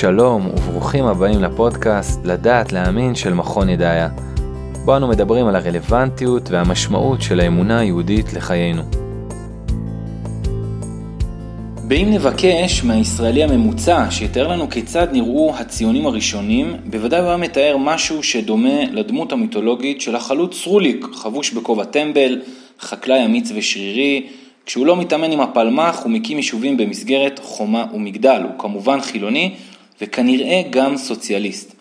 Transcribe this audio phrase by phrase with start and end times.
[0.00, 4.08] שלום וברוכים הבאים לפודקאסט לדעת להאמין של מכון ידעיה.
[4.84, 8.82] בו אנו מדברים על הרלוונטיות והמשמעות של האמונה היהודית לחיינו.
[11.88, 18.22] באם נבקש מהישראלי הממוצע שיתאר לנו כיצד נראו הציונים הראשונים, בוודאי הוא היה מתאר משהו
[18.22, 22.40] שדומה לדמות המיתולוגית של החלוץ רוליק, חבוש בכובע טמבל,
[22.80, 24.26] חקלאי אמיץ ושרירי,
[24.66, 29.54] כשהוא לא מתאמן עם הפלמ"ח הוא מקים יישובים במסגרת חומה ומגדל, הוא כמובן חילוני
[30.02, 31.72] וכנראה גם סוציאליסט.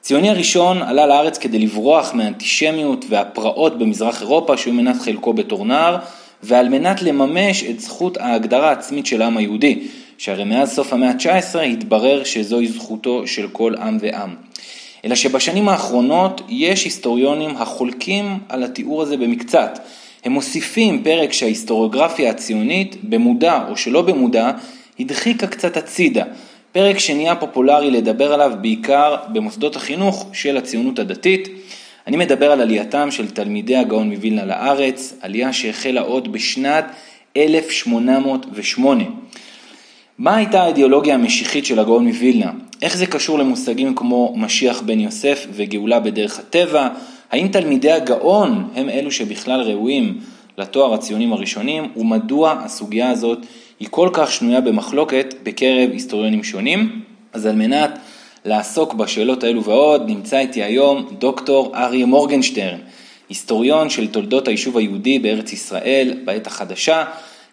[0.00, 5.96] הציוני הראשון עלה לארץ כדי לברוח מהאנטישמיות והפרעות במזרח אירופה שהוא מנת חלקו בתור נער
[6.42, 9.78] ועל מנת לממש את זכות ההגדרה העצמית של העם היהודי,
[10.18, 14.34] שהרי מאז סוף המאה ה-19 התברר שזוהי זכותו של כל עם ועם.
[15.04, 19.78] אלא שבשנים האחרונות יש היסטוריונים החולקים על התיאור הזה במקצת.
[20.24, 24.50] הם מוסיפים פרק שההיסטוריוגרפיה הציונית, במודע או שלא במודע,
[25.00, 26.24] הדחיקה קצת הצידה.
[26.72, 31.48] פרק שנהיה פופולרי לדבר עליו בעיקר במוסדות החינוך של הציונות הדתית.
[32.06, 36.84] אני מדבר על עלייתם של תלמידי הגאון מווילנה לארץ, עלייה שהחלה עוד בשנת
[37.36, 39.04] 1808.
[40.18, 42.52] מה הייתה האידיאולוגיה המשיחית של הגאון מווילנה?
[42.82, 46.88] איך זה קשור למושגים כמו משיח בן יוסף וגאולה בדרך הטבע?
[47.30, 50.18] האם תלמידי הגאון הם אלו שבכלל ראויים
[50.58, 51.92] לתואר הציונים הראשונים?
[51.96, 53.38] ומדוע הסוגיה הזאת
[53.80, 57.02] היא כל כך שנויה במחלוקת בקרב היסטוריונים שונים?
[57.32, 57.98] אז על מנת
[58.44, 62.78] לעסוק בשאלות האלו ועוד, נמצא איתי היום דוקטור אריה מורגנשטרן,
[63.28, 67.04] היסטוריון של תולדות היישוב היהודי בארץ ישראל בעת החדשה,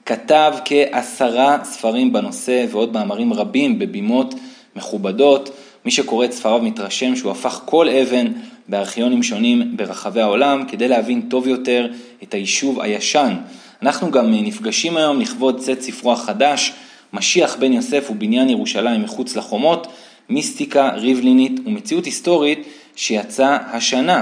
[0.06, 4.36] כתב כעשרה ספרים בנושא ועוד מאמרים רבים בבימות
[4.76, 5.50] מכובדות.
[5.86, 8.28] מי שקורא את ספריו מתרשם שהוא הפך כל אבן
[8.68, 11.88] בארכיונים שונים ברחבי העולם כדי להבין טוב יותר
[12.24, 13.36] את היישוב הישן.
[13.86, 16.74] אנחנו גם נפגשים היום לכבוד צאת ספרו החדש,
[17.14, 19.88] משיח בן יוסף ובניין ירושלים מחוץ לחומות,
[20.30, 24.22] מיסטיקה ריבלינית ומציאות היסטורית שיצא השנה.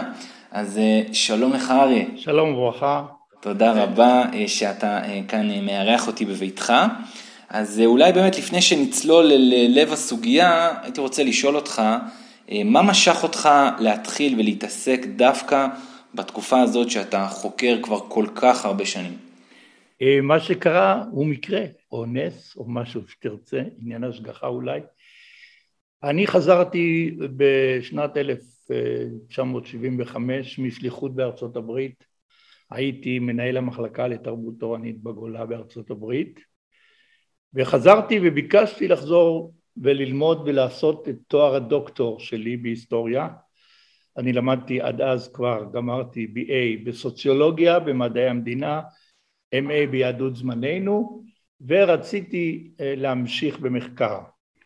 [0.51, 2.06] אז אה, שלום לך אריה.
[2.16, 3.03] שלום וברכה.
[3.40, 6.74] תודה רבה אה, שאתה אה, כאן מארח אותי בביתך.
[7.50, 11.81] אז אולי באמת לפני שנצלול ללב הסוגיה, הייתי רוצה לשאול אותך,
[12.66, 13.50] מה משך אותך
[13.80, 15.68] להתחיל ולהתעסק דווקא
[16.13, 19.32] בתקופה הזאת שאתה חוקר כבר כל כך הרבה שנים?
[20.24, 24.80] מה שקרה הוא מקרה, או נס, או משהו שתרצה, עניין השגחה אולי.
[26.03, 32.03] אני חזרתי בשנת 1975 משליחות בארצות הברית,
[32.69, 36.40] הייתי מנהל המחלקה לתרבות תורנית בגולה בארצות הברית,
[37.53, 43.28] וחזרתי וביקשתי לחזור וללמוד ולעשות את תואר הדוקטור שלי בהיסטוריה.
[44.18, 48.81] אני למדתי עד אז כבר, גמרתי BA בסוציולוגיה, במדעי המדינה,
[49.53, 51.24] MA ביהדות זמננו,
[51.68, 54.19] ורציתי אה, להמשיך במחקר.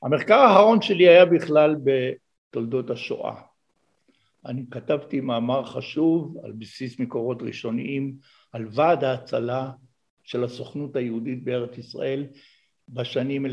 [0.04, 3.36] המחקר האחרון שלי היה בכלל בתולדות השואה.
[4.46, 8.16] אני כתבתי מאמר חשוב על בסיס מקורות ראשוניים
[8.52, 9.72] על ועד ההצלה
[10.24, 12.26] של הסוכנות היהודית בארץ ישראל
[12.90, 13.50] בשנים 1942-1945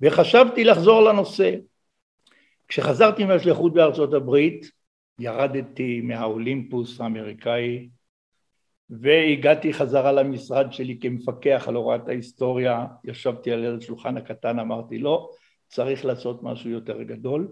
[0.00, 1.54] וחשבתי לחזור לנושא.
[2.68, 4.70] כשחזרתי מהשליחות בארצות הברית
[5.18, 7.88] ירדתי מהאולימפוס האמריקאי
[8.90, 15.30] והגעתי חזרה למשרד שלי כמפקח על הוראת ההיסטוריה, ישבתי על השולחן הקטן, אמרתי לא,
[15.68, 17.48] צריך לעשות משהו יותר גדול.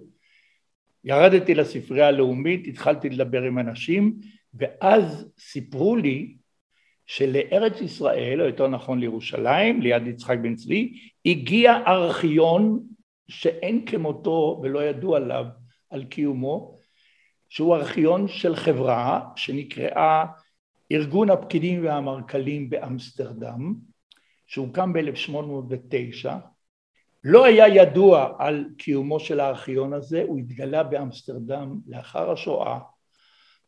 [1.04, 4.16] ירדתי לספרייה הלאומית, התחלתי לדבר עם אנשים,
[4.54, 6.36] ואז סיפרו לי
[7.06, 10.92] שלארץ ישראל, או יותר נכון לירושלים, ליד יצחק בן צבי,
[11.26, 12.82] הגיע ארכיון
[13.28, 15.44] שאין כמותו ולא ידוע עליו
[15.90, 16.73] על קיומו,
[17.54, 20.24] שהוא ארכיון של חברה שנקראה
[20.92, 23.74] ארגון הפקידים והמרכלים באמסטרדם,
[24.46, 26.28] שהוקם ב-1809,
[27.24, 32.78] לא היה ידוע על קיומו של הארכיון הזה, הוא התגלה באמסטרדם לאחר השואה,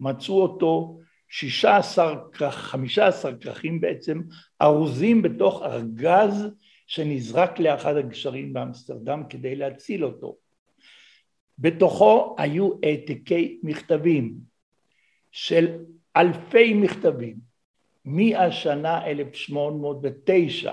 [0.01, 0.99] מצאו אותו
[1.29, 2.15] 16,
[2.51, 4.21] 15 כרכים בעצם
[4.63, 6.47] ארוזים בתוך ארגז
[6.87, 10.46] שנזרק לאחד הגשרים באמסטרדם כדי להציל אותו.
[11.59, 14.35] בתוכו היו העתקי מכתבים
[15.31, 15.79] של
[16.17, 17.37] אלפי מכתבים
[18.05, 20.73] מהשנה 1809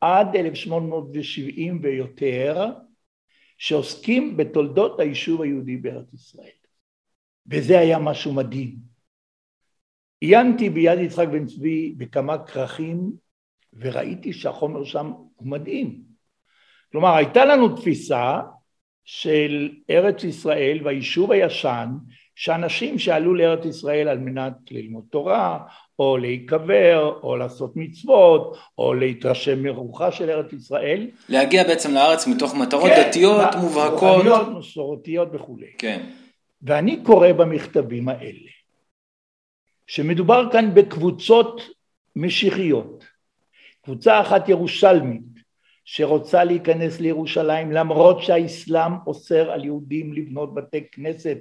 [0.00, 2.66] עד 1870 ויותר
[3.58, 6.48] שעוסקים בתולדות היישוב היהודי בארץ ישראל
[7.46, 8.76] וזה היה משהו מדהים.
[10.20, 13.12] עיינתי ביד יצחק בן צבי בכמה כרכים
[13.72, 16.02] וראיתי שהחומר שם הוא מדהים.
[16.92, 18.40] כלומר הייתה לנו תפיסה
[19.10, 21.88] של ארץ ישראל והיישוב הישן
[22.34, 25.58] שאנשים שעלו לארץ ישראל על מנת ללמוד תורה,
[25.98, 31.10] או להיקבר, או לעשות מצוות, או להתרשם מרוחה של ארץ ישראל.
[31.28, 34.16] להגיע בעצם לארץ מתוך מטרות כן, דתיות מובהקות.
[34.16, 35.72] רוחניות, מסורתיות וכולי.
[35.78, 36.06] כן.
[36.62, 38.50] ואני קורא במכתבים האלה,
[39.86, 41.62] שמדובר כאן בקבוצות
[42.16, 43.04] משיחיות.
[43.84, 45.27] קבוצה אחת ירושלמית,
[45.90, 51.38] שרוצה להיכנס לירושלים למרות שהאסלאם אוסר על יהודים לבנות בתי כנסת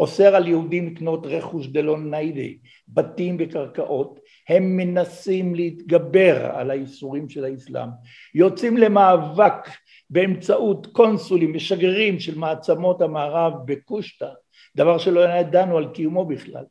[0.00, 7.44] אוסר על יהודים לקנות רכוש דלא ניידי, בתים וקרקעות, הם מנסים להתגבר על האיסורים של
[7.44, 7.88] האסלאם,
[8.34, 9.68] יוצאים למאבק
[10.10, 14.28] באמצעות קונסולים ושגרירים של מעצמות המערב בקושטא,
[14.76, 16.64] דבר שלא ידענו על קיומו בכלל,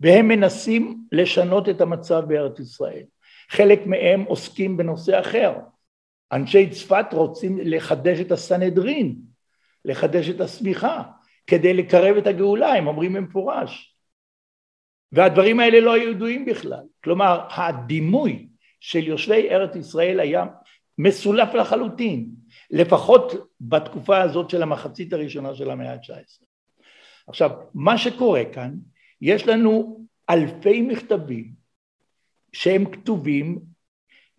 [0.00, 3.04] והם מנסים לשנות את המצב בארץ ישראל.
[3.50, 5.54] חלק מהם עוסקים בנושא אחר.
[6.34, 9.16] אנשי צפת רוצים לחדש את הסנהדרין,
[9.84, 11.02] לחדש את הסמיכה,
[11.46, 13.96] כדי לקרב את הגאולה, הם אומרים במפורש.
[15.12, 16.84] והדברים האלה לא היו ידועים בכלל.
[17.04, 18.48] כלומר, הדימוי
[18.80, 20.44] של יושבי ארץ ישראל היה
[20.98, 22.30] מסולף לחלוטין,
[22.70, 26.44] לפחות בתקופה הזאת של המחצית הראשונה של המאה ה-19.
[27.26, 28.74] עכשיו, מה שקורה כאן,
[29.20, 31.52] יש לנו אלפי מכתבים
[32.52, 33.73] שהם כתובים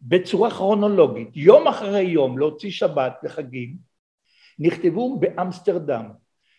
[0.07, 3.75] בצורה כרונולוגית, יום אחרי יום, להוציא שבת וחגים,
[4.60, 6.06] נכתבו באמסטרדם,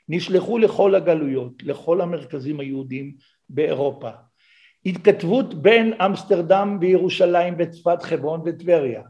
[0.09, 3.15] נשלחו לכל הגלויות, לכל המרכזים היהודיים
[3.49, 4.11] באירופה.
[4.87, 9.03] התכתבות בין אמסטרדם וירושלים וצפת חברון וטבריה.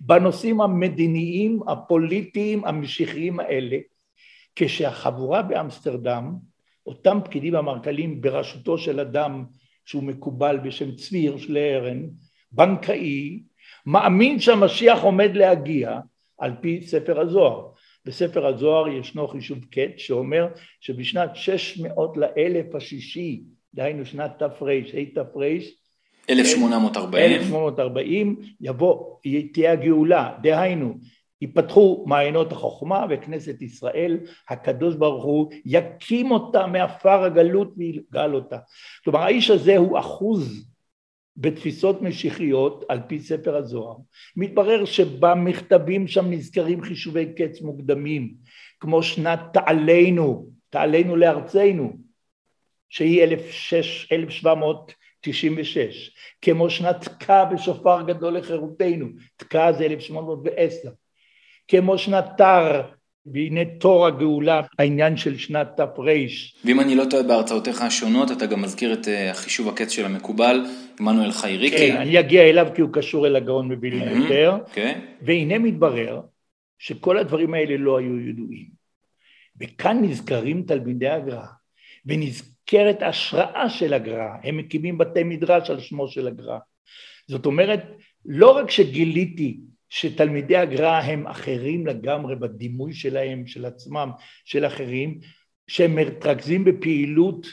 [0.00, 3.76] בנושאים המדיניים, הפוליטיים, המשיחיים האלה,
[4.56, 6.34] כשהחבורה באמסטרדם,
[6.86, 9.44] אותם פקידים המרכלים בראשותו של אדם
[9.84, 12.02] שהוא מקובל בשם צבי הירשלרן,
[12.52, 13.42] בנקאי,
[13.86, 15.98] מאמין שהמשיח עומד להגיע
[16.38, 17.66] על פי ספר הזוהר.
[18.04, 20.46] בספר הזוהר ישנו חישוב קט שאומר
[20.80, 23.42] שבשנת 600 לאלף השישי,
[23.74, 24.68] דהיינו שנת תר, התר,
[26.28, 27.24] 1840.
[27.24, 29.16] 1840 יבוא,
[29.52, 30.94] תהיה הגאולה, דהיינו
[31.42, 34.18] ייפתחו מעיינות החוכמה וכנסת ישראל,
[34.48, 38.58] הקדוש ברוך הוא יקים אותה מעפר הגלות ויגאל אותה.
[39.04, 40.69] כלומר האיש הזה הוא אחוז
[41.36, 43.96] בתפיסות משיחיות על פי ספר הזוהר.
[44.36, 48.34] מתברר שבמכתבים שם נזכרים חישובי קץ מוקדמים,
[48.80, 51.96] כמו שנת תעלינו, תעלינו לארצנו,
[52.88, 56.10] שהיא 1796,
[56.42, 59.06] כמו שנת תקע בשופר גדול לחירותנו,
[59.36, 60.90] תקע זה 1810,
[61.68, 62.82] כמו שנת תר
[63.26, 65.86] והנה תור הגאולה, העניין של שנת תר.
[66.64, 70.66] ואם אני לא טועה בהרצאותיך השונות, אתה גם מזכיר את אה, החישוב הקץ של המקובל,
[71.00, 71.76] עמנואל חייריקי.
[71.76, 74.58] כן, אני אגיע אליו כי הוא קשור אל הגאון מווילנה יותר.
[74.72, 75.00] כן.
[75.22, 76.20] והנה מתברר
[76.78, 78.66] שכל הדברים האלה לא היו ידועים.
[79.60, 81.46] וכאן נזכרים תלמידי הגר"א,
[82.06, 86.58] ונזכרת השראה של הגר"א, הם מקימים בתי מדרש על שמו של הגר"א.
[87.28, 87.82] זאת אומרת,
[88.24, 94.10] לא רק שגיליתי שתלמידי הגר"א הם אחרים לגמרי בדימוי שלהם, של עצמם,
[94.44, 95.18] של אחרים,
[95.66, 97.46] שהם מתרכזים בפעילות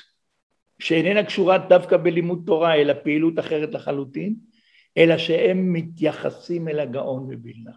[0.79, 4.35] שאיננה קשורה דווקא בלימוד תורה, אלא פעילות אחרת לחלוטין,
[4.97, 7.71] אלא שהם מתייחסים אל הגאון מווילנה.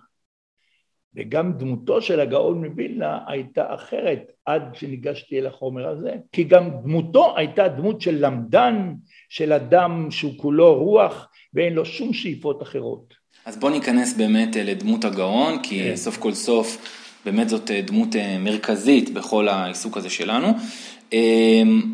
[1.14, 7.36] וגם דמותו של הגאון מווילנה הייתה אחרת עד שניגשתי אל החומר הזה, כי גם דמותו
[7.36, 8.94] הייתה דמות של למדן,
[9.28, 13.14] של אדם שהוא כולו רוח ואין לו שום שאיפות אחרות.
[13.44, 15.96] אז בוא ניכנס באמת אה, לדמות הגאון, כי כן.
[15.96, 20.48] סוף כל סוף באמת זאת אה, דמות אה, מרכזית בכל העיסוק הזה שלנו.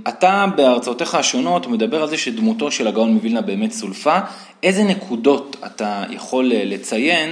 [0.08, 4.18] אתה בהרצאותיך השונות מדבר על זה שדמותו של הגאון מווילנה באמת סולפה.
[4.62, 7.30] איזה נקודות אתה יכול לציין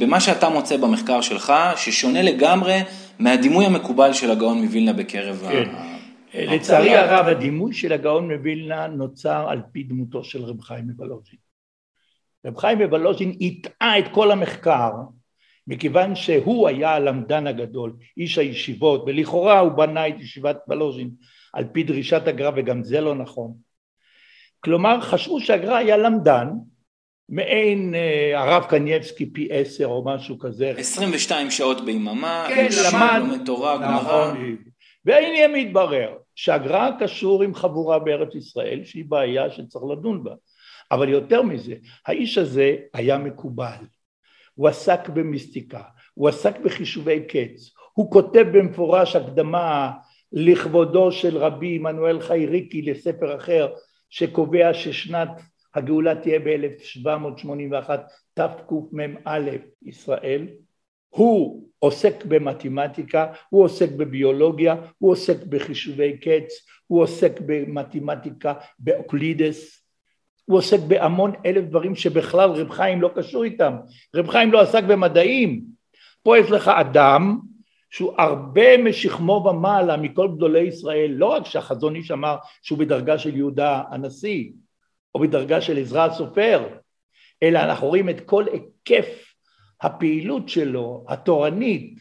[0.00, 2.78] במה שאתה מוצא במחקר שלך, ששונה לגמרי
[3.18, 5.70] מהדימוי המקובל של הגאון מווילנה בקרב כן.
[5.70, 5.94] ה...
[6.34, 11.38] לצערי הרב הדימוי של הגאון מווילנה נוצר על פי דמותו של רב חיים מוולוז'ין.
[12.46, 14.90] רב חיים מבלוז'ין הטעה את כל המחקר
[15.66, 21.10] מכיוון שהוא היה הלמדן הגדול, איש הישיבות, ולכאורה הוא בנה את ישיבת בלוז'ין
[21.52, 23.52] על פי דרישת הגר"א וגם זה לא נכון.
[24.60, 26.48] כלומר חשבו שהגר"א היה למדן,
[27.28, 30.74] מעין אה, הרב קנייבסקי פי עשר או משהו כזה.
[30.76, 34.00] 22 שעות ביממה, כן, למד, לומד תורה, גמרא.
[34.00, 34.56] נכון,
[35.04, 40.34] והנה מתברר שהגר"א קשור עם חבורה בארץ ישראל שהיא בעיה שצריך לדון בה.
[40.90, 41.74] אבל יותר מזה,
[42.06, 43.84] האיש הזה היה מקובל,
[44.54, 45.82] הוא עסק במיסטיקה,
[46.14, 49.92] הוא עסק בחישובי קץ, הוא כותב במפורש הקדמה
[50.32, 53.72] לכבודו של רבי עמנואל חייריקי לספר אחר
[54.10, 55.28] שקובע ששנת
[55.74, 57.90] הגאולה תהיה ב-1781
[58.34, 59.40] תקמ"א
[59.82, 60.48] ישראל,
[61.08, 69.83] הוא עוסק במתמטיקה, הוא עוסק בביולוגיה, הוא עוסק בחישובי קץ, הוא עוסק במתמטיקה, באוקלידס,
[70.44, 73.76] הוא עוסק בהמון אלף דברים שבכלל רב חיים לא קשור איתם,
[74.14, 75.64] רב חיים לא עסק במדעים,
[76.22, 77.38] פה יש לך אדם
[77.90, 83.36] שהוא הרבה משכמו ומעלה מכל גדולי ישראל, לא רק שהחזון איש אמר שהוא בדרגה של
[83.36, 84.50] יהודה הנשיא,
[85.14, 86.68] או בדרגה של עזרא הסופר,
[87.42, 89.34] אלא אנחנו רואים את כל היקף
[89.82, 92.00] הפעילות שלו, התורנית,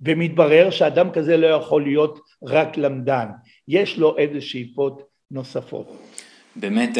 [0.00, 3.28] ומתברר שאדם כזה לא יכול להיות רק למדן,
[3.68, 6.07] יש לו איזה שאיפות נוספות.
[6.56, 6.98] באמת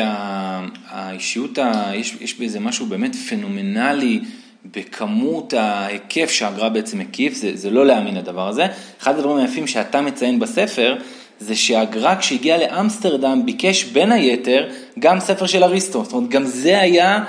[0.87, 1.59] האישיות,
[1.95, 4.21] יש, יש בזה משהו באמת פנומנלי
[4.64, 8.67] בכמות ההיקף שהגר"א בעצם הקיף, זה, זה לא להאמין הדבר הזה.
[9.00, 10.97] אחד הדברים היפים שאתה מציין בספר,
[11.38, 16.81] זה שהגר"א כשהגיע לאמסטרדם ביקש בין היתר גם ספר של אריסטו, זאת אומרת גם זה
[16.81, 17.25] היה,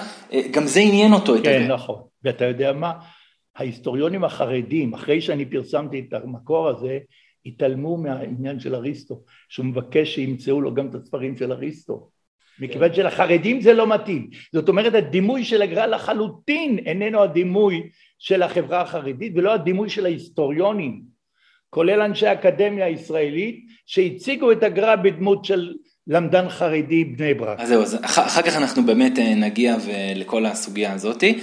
[0.52, 1.36] גם זה עניין אותו.
[1.44, 2.92] כן, נכון, ואתה יודע מה,
[3.56, 6.98] ההיסטוריונים החרדים, אחרי שאני פרסמתי את המקור הזה,
[7.46, 12.10] התעלמו מהעניין של אריסטו, שהוא מבקש שימצאו לו גם את הספרים של אריסטו.
[12.60, 14.29] מכיוון שלחרדים זה לא מתאים.
[14.53, 21.01] זאת אומרת, הדימוי של הגר"א לחלוטין איננו הדימוי של החברה החרדית ולא הדימוי של ההיסטוריונים,
[21.69, 25.74] כולל אנשי האקדמיה הישראלית, שהציגו את הגר"א בדמות של
[26.08, 27.60] למדן חרדי בני ברק.
[27.60, 29.75] אז זהו, אז אחר כך אנחנו באמת אה, נגיע
[30.15, 31.39] לכל הסוגיה הזאתי.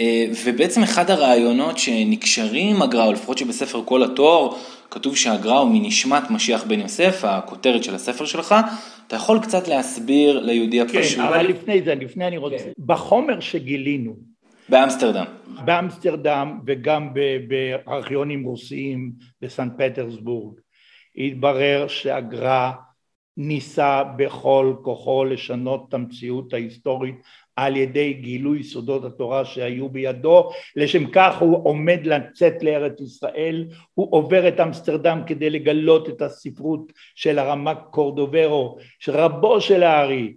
[0.00, 4.56] אה, ובעצם אחד הרעיונות שנקשרים הגר"א, או לפחות שבספר כל התואר,
[4.90, 8.54] כתוב שהגר"א הוא מנשמת משיח בן יוסף, הכותרת של הספר שלך,
[9.06, 11.18] אתה יכול קצת להסביר ליהודי כן, הפשוט?
[11.18, 12.70] כן, אבל לפני זה, לפני אני רוצה, כן.
[12.86, 14.16] בחומר שגילינו,
[14.68, 15.24] באמסטרדם.
[15.64, 17.14] באמסטרדם וגם
[17.48, 20.60] בארכיונים רוסיים בסן פטרסבורג,
[21.16, 22.70] התברר שהגר"א
[23.36, 27.14] ניסה בכל כוחו לשנות את המציאות ההיסטורית
[27.60, 34.08] על ידי גילוי סודות התורה שהיו בידו, לשם כך הוא עומד לצאת לארץ ישראל, הוא
[34.10, 40.34] עובר את אמסטרדם כדי לגלות את הספרות של הרמ"ק קורדוברו, רבו של הארי,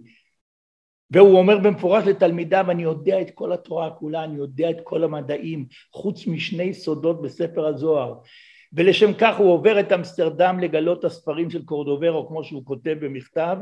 [1.10, 5.66] והוא אומר במפורש לתלמידיו, אני יודע את כל התורה כולה, אני יודע את כל המדעים,
[5.92, 8.14] חוץ משני סודות בספר הזוהר.
[8.72, 13.56] ולשם כך הוא עובר את אמסטרדם לגלות הספרים של קורדוברו, כמו שהוא כותב במכתב,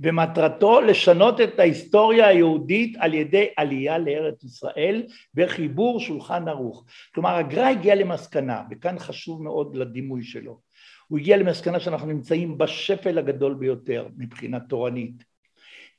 [0.00, 5.02] ומטרתו לשנות את ההיסטוריה היהודית על ידי עלייה לארץ ישראל
[5.34, 6.84] וחיבור שולחן ערוך.
[7.14, 10.60] כלומר הגר"א הגיע למסקנה, וכאן חשוב מאוד לדימוי שלו,
[11.08, 15.24] הוא הגיע למסקנה שאנחנו נמצאים בשפל הגדול ביותר מבחינה תורנית.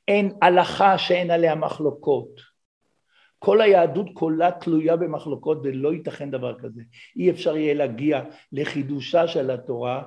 [0.08, 2.40] אין הלכה שאין עליה מחלוקות.
[3.38, 6.82] כל היהדות כולה תלויה במחלוקות ולא ייתכן דבר כזה.
[7.16, 8.22] אי אפשר יהיה להגיע
[8.52, 10.02] לחידושה של התורה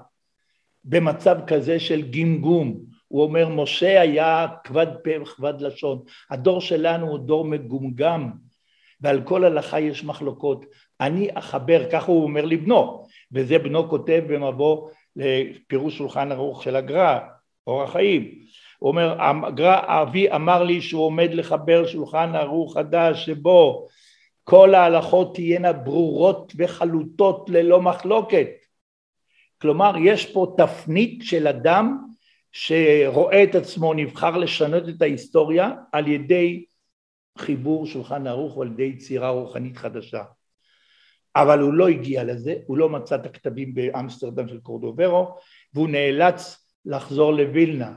[0.83, 2.88] במצב כזה של גמגום.
[3.09, 5.99] הוא אומר משה היה כבד פה וכבד לשון,
[6.29, 8.31] הדור שלנו הוא דור מגומגם
[9.01, 10.65] ועל כל הלכה יש מחלוקות,
[11.01, 17.19] אני אחבר, כך הוא אומר לבנו, וזה בנו כותב במבוא לפירוש שולחן ערוך של הגר"א,
[17.67, 18.39] אורח חיים,
[18.79, 23.87] הוא אומר הגר"א אבי אמר לי שהוא עומד לחבר שולחן ערוך חדש שבו
[24.43, 28.47] כל ההלכות תהיינה ברורות וחלוטות ללא מחלוקת
[29.61, 32.08] כלומר יש פה תפנית של אדם
[32.51, 36.65] שרואה את עצמו נבחר לשנות את ההיסטוריה על ידי
[37.37, 40.23] חיבור שולחן ערוך או על ידי יצירה רוחנית חדשה.
[41.35, 45.35] אבל הוא לא הגיע לזה, הוא לא מצא את הכתבים באמסטרדם של קורדוברו
[45.73, 47.91] והוא נאלץ לחזור לווילנה.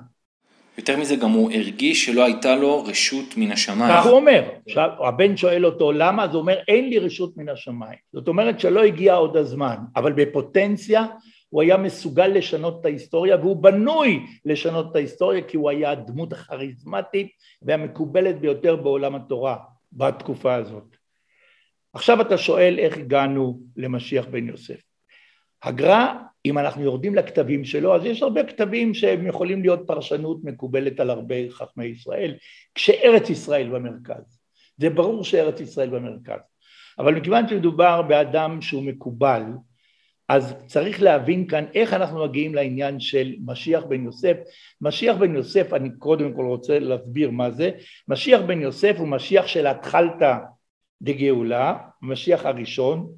[0.78, 3.94] יותר מזה גם הוא הרגיש שלא הייתה לו רשות מן השמיים.
[3.96, 7.48] כך הוא אומר, עכשיו הבן שואל אותו למה, אז הוא אומר אין לי רשות מן
[7.48, 7.98] השמיים.
[8.12, 11.06] זאת אומרת שלא הגיע עוד הזמן, אבל בפוטנציה
[11.52, 16.32] הוא היה מסוגל לשנות את ההיסטוריה והוא בנוי לשנות את ההיסטוריה כי הוא היה הדמות
[16.32, 17.28] הכריזמטית
[17.62, 19.56] והמקובלת ביותר בעולם התורה
[19.92, 20.96] בתקופה הזאת.
[21.92, 24.80] עכשיו אתה שואל איך הגענו למשיח בן יוסף.
[25.62, 26.12] הגר"א,
[26.46, 31.10] אם אנחנו יורדים לכתבים שלו, אז יש הרבה כתבים שהם יכולים להיות פרשנות מקובלת על
[31.10, 32.34] הרבה חכמי ישראל,
[32.74, 34.40] כשארץ ישראל במרכז.
[34.76, 36.40] זה ברור שארץ ישראל במרכז.
[36.98, 39.42] אבל מכיוון שמדובר באדם שהוא מקובל,
[40.32, 44.36] אז צריך להבין כאן איך אנחנו מגיעים לעניין של משיח בן יוסף.
[44.80, 47.70] משיח בן יוסף, אני קודם כל רוצה להסביר מה זה.
[48.08, 50.36] משיח בן יוסף הוא משיח של התחלתא
[51.02, 53.12] דגאולה, המשיח הראשון.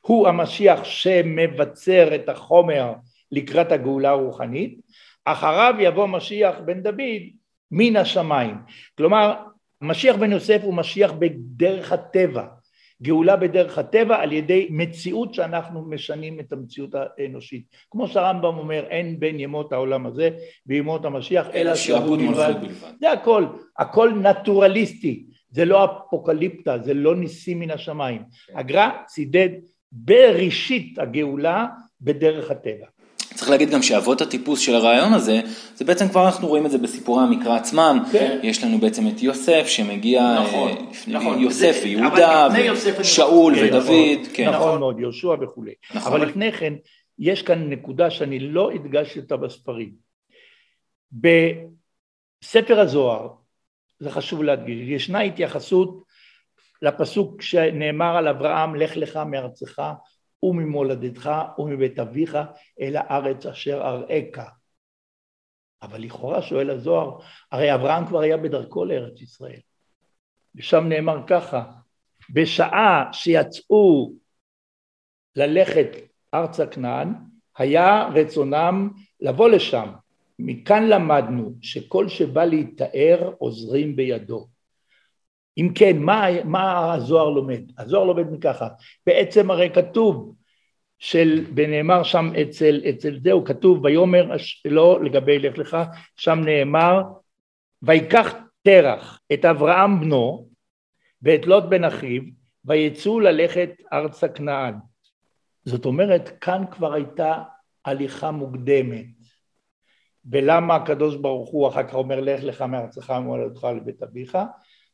[0.00, 2.92] הוא המשיח שמבצר את החומר
[3.32, 4.80] לקראת הגאולה הרוחנית.
[5.24, 7.22] אחריו יבוא משיח בן דוד
[7.70, 8.56] מן השמיים.
[8.98, 9.34] כלומר,
[9.80, 12.44] משיח בן יוסף הוא משיח בדרך הטבע.
[13.02, 17.64] גאולה בדרך הטבע על ידי מציאות שאנחנו משנים את המציאות האנושית.
[17.90, 20.30] כמו שהרמב"ם אומר, אין בין ימות העולם הזה
[20.66, 22.54] וימות המשיח, אלא שעבוד בלבד.
[23.00, 23.46] זה הכל,
[23.78, 28.22] הכל נטורליסטי, זה לא אפוקליפטה, זה לא ניסים מן השמיים.
[28.54, 29.48] הגר"א צידד
[29.92, 31.66] בראשית הגאולה
[32.00, 32.86] בדרך הטבע.
[33.38, 35.40] צריך להגיד גם שאבות הטיפוס של הרעיון הזה,
[35.74, 38.02] זה בעצם כבר אנחנו רואים את זה בסיפורי המקרא עצמם.
[38.12, 38.40] כן.
[38.42, 41.38] יש לנו בעצם את יוסף שמגיע, נכון, לפני, נכון.
[41.38, 42.48] יוסף זה, ויהודה,
[43.02, 43.80] שאול כן, ודוד.
[44.20, 44.50] נכון, כן.
[44.50, 45.72] נכון מאוד, יהושע וכולי.
[45.94, 46.12] נכון.
[46.12, 46.74] אבל לפני כן,
[47.18, 49.92] יש כאן נקודה שאני לא הדגשתי אותה בספרים.
[51.12, 53.28] בספר הזוהר,
[54.00, 56.02] זה חשוב להדגיש, ישנה התייחסות
[56.82, 59.82] לפסוק שנאמר על אברהם, לך לך מארצך
[60.42, 62.38] וממולדתך ומבית אביך
[62.80, 64.48] אל הארץ אשר אראך.
[65.82, 67.18] אבל לכאורה שואל הזוהר,
[67.52, 69.60] הרי אברהם כבר היה בדרכו לארץ ישראל.
[70.54, 71.64] ושם נאמר ככה,
[72.30, 74.12] בשעה שיצאו
[75.36, 75.88] ללכת
[76.34, 77.14] ארצה כנען,
[77.58, 78.90] היה רצונם
[79.20, 79.92] לבוא לשם.
[80.38, 84.48] מכאן למדנו שכל שבא להתאר עוזרים בידו.
[85.58, 87.60] אם כן, מה, מה הזוהר לומד?
[87.78, 88.68] הזוהר לומד מככה,
[89.06, 90.34] בעצם הרי כתוב
[90.98, 95.76] של, ונאמר שם אצל, אצל זהו, כתוב ויאמר לא לגבי לך לך,
[96.16, 97.02] שם נאמר
[97.82, 100.48] ויקח תרח את אברהם בנו
[101.22, 102.22] ואת לוט בן אחיו
[102.64, 104.74] ויצאו ללכת ארצה כנען.
[105.64, 107.42] זאת אומרת, כאן כבר הייתה
[107.84, 109.06] הליכה מוקדמת.
[110.30, 114.38] ולמה הקדוש ברוך הוא אחר כך אומר לך לך מארצך ומולדתך לבית אביך?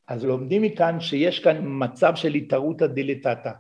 [0.09, 3.51] אז לומדים מכאן שיש כאן מצב של התערותא דילטטא.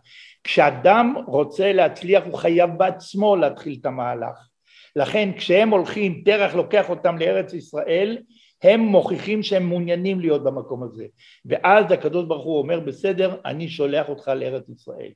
[0.44, 4.48] כשאדם רוצה להצליח הוא חייב בעצמו להתחיל את המהלך.
[4.96, 8.18] לכן כשהם הולכים, תרח לוקח אותם לארץ ישראל,
[8.62, 11.06] הם מוכיחים שהם מעוניינים להיות במקום הזה.
[11.44, 15.10] ואז הקדוש ברוך הוא אומר בסדר, אני שולח אותך לארץ ישראל.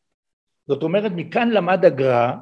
[0.67, 2.33] זאת אומרת מכאן למד הגר"א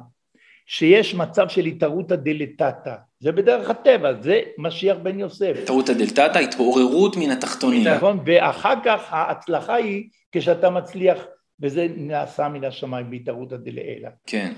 [0.65, 5.57] שיש מצב של התערותא דילטטא, זה בדרך הטבע, זה משיח בן יוסף.
[5.63, 7.87] התערותא דילטטא, התעוררות מן התחתונים.
[7.87, 11.17] נכון, ואחר כך ההצלחה היא כשאתה מצליח,
[11.61, 14.09] וזה נעשה מן השמיים בהתערותא דלעילא.
[14.27, 14.53] כן.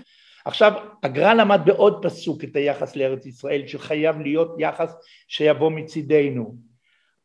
[0.46, 0.74] עכשיו,
[1.04, 4.94] הגר"א למד בעוד פסוק את היחס לארץ ישראל, שחייב להיות יחס
[5.28, 6.56] שיבוא מצידנו.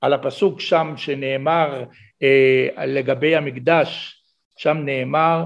[0.00, 1.84] על הפסוק שם שנאמר
[2.22, 4.22] אה, לגבי המקדש,
[4.56, 5.44] שם נאמר,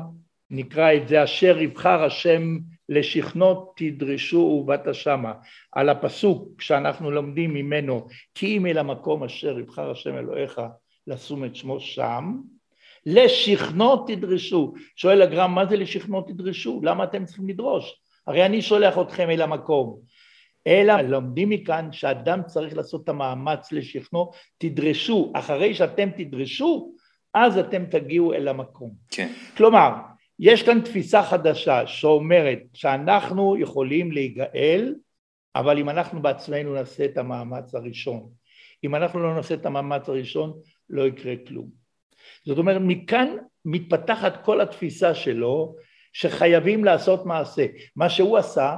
[0.51, 5.33] נקרא את זה, אשר יבחר השם לשכנות תדרשו ובאת שמה.
[5.73, 10.61] על הפסוק שאנחנו לומדים ממנו, כי אם אל המקום אשר יבחר השם אלוהיך
[11.07, 12.41] לשום את שמו שם,
[13.07, 14.75] לשכנות תדרשו.
[14.97, 16.81] שואל הגר"ם, מה זה לשכנות תדרשו?
[16.85, 18.01] למה אתם צריכים לדרוש?
[18.27, 20.01] הרי אני שולח אתכם אל המקום.
[20.67, 26.93] אלא לומדים מכאן שאדם צריך לעשות את המאמץ לשכנו, תדרשו, אחרי שאתם תדרשו,
[27.35, 28.91] אז אתם תגיעו אל המקום.
[29.11, 29.33] כן.
[29.57, 29.91] כלומר,
[30.41, 34.95] יש כאן תפיסה חדשה שאומרת שאנחנו יכולים להיגאל,
[35.55, 38.31] אבל אם אנחנו בעצמנו נעשה את המאמץ הראשון.
[38.85, 41.71] אם אנחנו לא נעשה את המאמץ הראשון, לא יקרה כלום.
[42.45, 45.75] זאת אומרת, מכאן מתפתחת כל התפיסה שלו,
[46.13, 47.67] שחייבים לעשות מעשה.
[47.97, 48.77] מה שהוא עשה,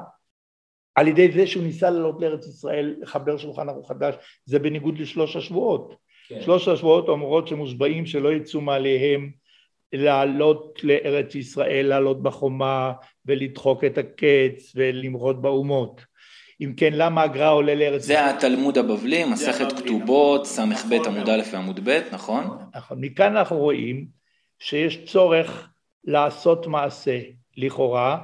[0.94, 5.36] על ידי זה שהוא ניסה לעלות לארץ ישראל, לחבר שולחן ערוך חדש, זה בניגוד לשלוש
[5.36, 5.94] השבועות.
[6.28, 6.42] כן.
[6.42, 9.30] שלוש השבועות אומרות שמושבעים שלא יצאו מעליהם
[9.92, 12.92] לעלות לארץ ישראל, לעלות בחומה
[13.26, 16.04] ולדחוק את הקץ ולמרוד באומות.
[16.60, 18.18] אם כן, למה הגר"א עולה לארץ ישראל?
[18.18, 22.58] זה התלמוד הבבלי, מסכת כתובות, ס"ב נכון עמוד א' ועמוד ב', נכון?
[22.74, 23.00] נכון.
[23.00, 24.06] מכאן אנחנו רואים
[24.58, 25.68] שיש צורך
[26.04, 27.18] לעשות מעשה,
[27.56, 28.18] לכאורה,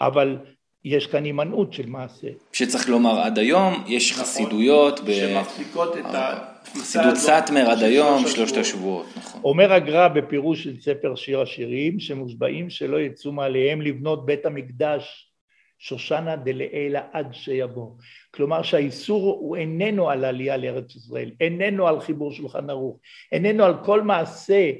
[0.00, 0.38] אבל
[0.84, 2.28] יש כאן הימנעות של מעשה.
[2.52, 6.51] שצריך לומר עד היום, יש נכון, חסידויות, שמחזיקות את ה...
[6.66, 9.40] חסידות סאטמר עד היום, שלושת השבועות, נכון.
[9.44, 15.32] אומר הגר"א בפירוש של ספר שיר השירים, שמושבעים שלא יצאו מעליהם לבנות בית המקדש,
[15.78, 17.90] שושנה דלעילא עד שיבוא.
[18.30, 22.98] כלומר שהאיסור הוא איננו על העלייה לארץ ישראל, איננו על חיבור שולחן ערוך,
[23.32, 24.70] איננו על כל מעשה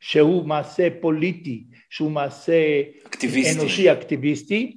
[0.00, 3.60] שהוא מעשה פוליטי, שהוא מעשה אקטיביסטי.
[3.60, 4.76] אנושי אקטיביסטי,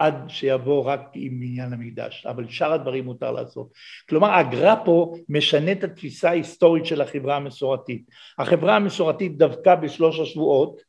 [0.00, 3.68] עד שיבוא רק עם עניין המקדש, אבל שאר הדברים מותר לעשות.
[4.08, 8.02] כלומר הגר"א פה משנה את התפיסה ההיסטורית של החברה המסורתית.
[8.38, 10.80] החברה המסורתית דבקה בשלוש השבועות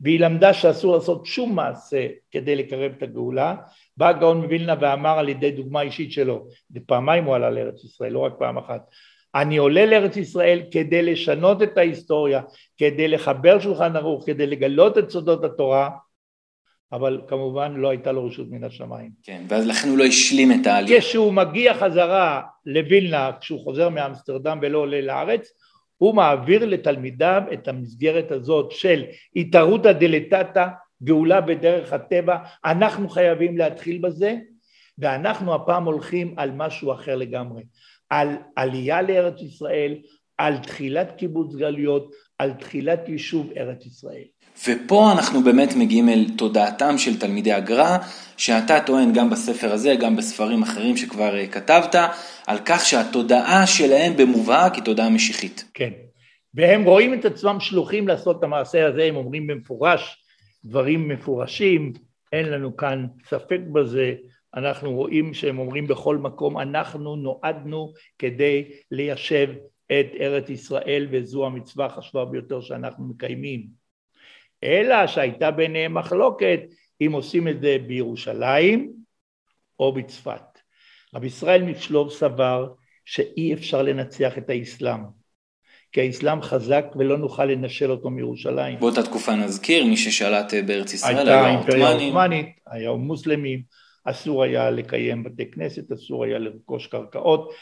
[0.00, 3.54] והיא למדה שאסור לעשות שום מעשה כדי לקרב את הגאולה.
[3.96, 8.18] בא הגאון מווילנה ואמר על ידי דוגמה אישית שלו, ופעמיים הוא עלה לארץ ישראל, לא
[8.18, 8.80] רק פעם אחת,
[9.34, 12.40] אני עולה לארץ ישראל כדי לשנות את ההיסטוריה,
[12.78, 15.90] כדי לחבר שולחן ערוך, כדי לגלות את סודות התורה
[16.92, 19.10] אבל כמובן לא הייתה לו רשות מן השמיים.
[19.22, 21.00] כן, ואז לכן הוא לא השלים את העלייה.
[21.00, 25.52] כשהוא מגיע חזרה לווילנה, כשהוא חוזר מאמסטרדם ולא עולה לארץ,
[25.96, 29.04] הוא מעביר לתלמידיו את המסגרת הזאת של
[29.36, 30.66] התערותא דלתתא,
[31.02, 34.36] גאולה בדרך הטבע, אנחנו חייבים להתחיל בזה,
[34.98, 37.62] ואנחנו הפעם הולכים על משהו אחר לגמרי,
[38.10, 39.94] על עלייה לארץ ישראל,
[40.38, 44.24] על תחילת קיבוץ גלויות, על תחילת יישוב ארץ ישראל.
[44.68, 47.96] ופה אנחנו באמת מגיעים אל תודעתם של תלמידי הגר"א,
[48.36, 51.94] שאתה טוען גם בספר הזה, גם בספרים אחרים שכבר אה, כתבת,
[52.46, 55.64] על כך שהתודעה שלהם במובהק היא תודעה משיחית.
[55.74, 55.90] כן,
[56.54, 60.24] והם רואים את עצמם שלוחים לעשות את המעשה הזה, הם אומרים במפורש
[60.64, 61.92] דברים מפורשים,
[62.32, 64.14] אין לנו כאן ספק בזה,
[64.56, 69.48] אנחנו רואים שהם אומרים בכל מקום, אנחנו נועדנו כדי ליישב
[69.86, 73.83] את ארץ ישראל וזו המצווה החשובה ביותר שאנחנו מקיימים.
[74.64, 76.60] אלא שהייתה ביניהם מחלוקת
[77.00, 78.92] אם עושים את זה בירושלים
[79.78, 80.58] או בצפת.
[81.14, 82.68] רבי ישראל משלוב סבר
[83.04, 85.00] שאי אפשר לנצח את האסלאם,
[85.92, 88.80] כי האסלאם חזק ולא נוכל לנשל אותו מירושלים.
[88.80, 93.62] באותה תקופה נזכיר, מי ששלט בארץ ישראל היו האימפריה העות'מאנית, היו מוסלמים,
[94.04, 97.52] אסור היה לקיים בתי כנסת, אסור היה לרכוש קרקעות,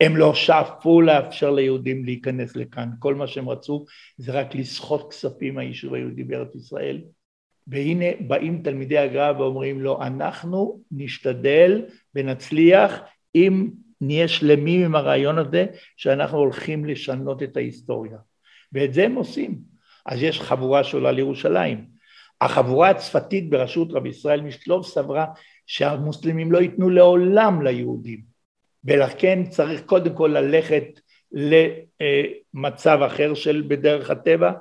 [0.00, 3.84] הם לא שאפו לאפשר ליהודים להיכנס לכאן, כל מה שהם רצו
[4.16, 7.00] זה רק לסחוט כספים מהיישוב היהודי בארץ ישראל.
[7.66, 11.82] והנה באים תלמידי הגר"א ואומרים לו, אנחנו נשתדל
[12.14, 13.00] ונצליח
[13.34, 18.18] אם נהיה שלמים עם הרעיון הזה שאנחנו הולכים לשנות את ההיסטוריה.
[18.72, 19.58] ואת זה הם עושים.
[20.06, 21.84] אז יש חבורה שעולה לירושלים.
[22.40, 25.26] החבורה הצפתית בראשות רבי ישראל משלוב סברה
[25.66, 28.29] שהמוסלמים לא ייתנו לעולם ליהודים.
[28.84, 31.00] ולכן צריך קודם כל ללכת
[31.32, 34.52] למצב אחר של בדרך הטבע,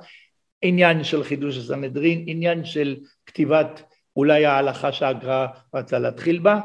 [0.61, 3.83] עניין של חידוש הסנהדרין, עניין של כתיבת
[4.15, 6.59] אולי ההלכה שהגר"א רצה להתחיל בה,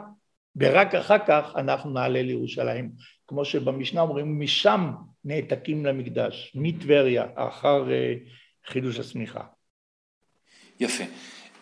[0.57, 2.91] ורק אחר כך אנחנו נעלה לירושלים.
[3.27, 4.91] כמו שבמשנה אומרים, משם
[5.25, 8.15] נעתקים למקדש, מטבריה, אחר אה,
[8.67, 9.41] חידוש השמיכה.
[10.81, 11.05] יפה.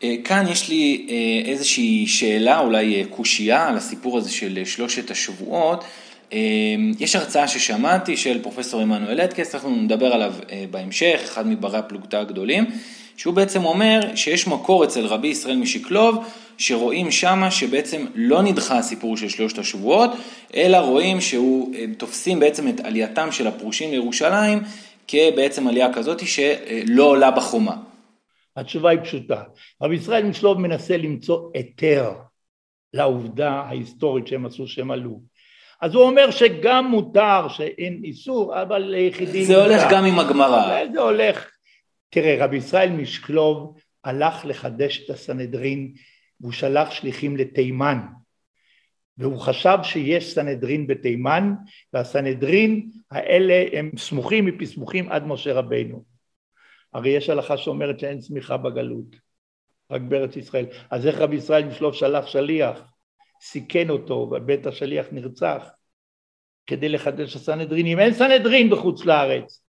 [0.03, 5.11] אה, כאן יש לי אה, איזושהי שאלה, אולי אה, קושייה, על הסיפור הזה של שלושת
[5.11, 5.85] השבועות.
[7.01, 10.35] יש הרצאה ששמעתי של פרופסור עמנואל אדקס, אנחנו נדבר עליו
[10.71, 12.65] בהמשך, אחד מברי הפלוגתא הגדולים,
[13.17, 16.25] שהוא בעצם אומר שיש מקור אצל רבי ישראל משקלוב,
[16.59, 20.11] שרואים שמה שבעצם לא נדחה הסיפור של שלושת השבועות,
[20.55, 24.63] אלא רואים שהוא, תופסים בעצם את עלייתם של הפרושים לירושלים
[25.09, 27.75] כבעצם עלייה כזאת שלא עולה בחומה.
[28.57, 29.43] התשובה היא פשוטה.
[29.83, 32.13] רבי ישראל משלוב מנסה למצוא היתר
[32.95, 35.21] לעובדה ההיסטורית שהם עשו שהם עלו.
[35.81, 39.45] אז הוא אומר שגם מותר שאין איסור, אבל ליחידים...
[39.45, 40.85] זה הולך גם עם הגמרא.
[40.93, 41.51] זה הולך...
[42.11, 45.93] תראה, רבי ישראל משקלוב הלך לחדש את הסנהדרין
[46.41, 47.99] והוא שלח שליחים לתימן
[49.19, 51.55] והוא חשב שיש סנהדרין בתימן
[51.93, 56.05] והסנהדרין האלה הם סמוכים מפסמוכים עד משה רבינו
[56.95, 59.17] הרי יש הלכה שאומרת שאין צמיחה בגלות,
[59.91, 60.67] רק בארץ ישראל.
[60.91, 62.93] אז איך רבי ישראל משלוף שלח שליח,
[63.43, 65.69] סיכן אותו, ובית השליח נרצח,
[66.67, 67.99] כדי לחדש הסנהדרינים.
[67.99, 69.65] אין סנהדרין בחוץ לארץ.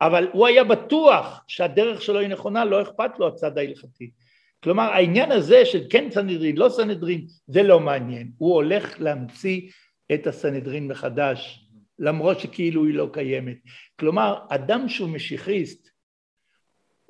[0.00, 4.10] אבל הוא היה בטוח שהדרך שלו היא נכונה, לא אכפת לו הצד ההלכתי.
[4.64, 8.30] כלומר העניין הזה של כן סנהדרין, לא סנהדרין, זה לא מעניין.
[8.38, 9.70] הוא הולך להמציא
[10.14, 11.66] את הסנהדרין מחדש,
[11.98, 13.56] למרות שכאילו היא לא קיימת.
[14.00, 15.89] כלומר, אדם שהוא משיחיסט,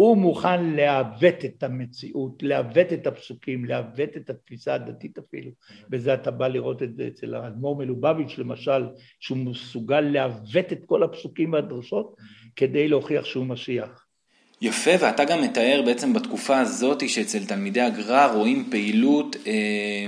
[0.01, 5.51] הוא מוכן לעוות את המציאות, לעוות את הפסוקים, לעוות את התפיסה הדתית אפילו,
[5.93, 8.87] וזה אתה בא לראות את זה אצל האדמו"ר מלובביץ' למשל,
[9.21, 12.17] שהוא מסוגל לעוות את כל הפסוקים והדרשות
[12.57, 14.07] כדי להוכיח שהוא משיח.
[14.63, 20.07] יפה, ואתה גם מתאר בעצם בתקופה הזאת שאצל תלמידי הגר"א רואים פעילות אה,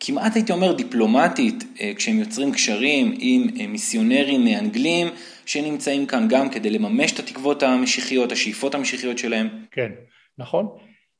[0.00, 5.06] כמעט הייתי אומר דיפלומטית, אה, כשהם יוצרים קשרים עם אה, מיסיונרים אנגלים
[5.46, 9.48] שנמצאים כאן גם כדי לממש את התקוות המשיחיות, השאיפות המשיחיות שלהם.
[9.70, 9.92] כן,
[10.38, 10.68] נכון.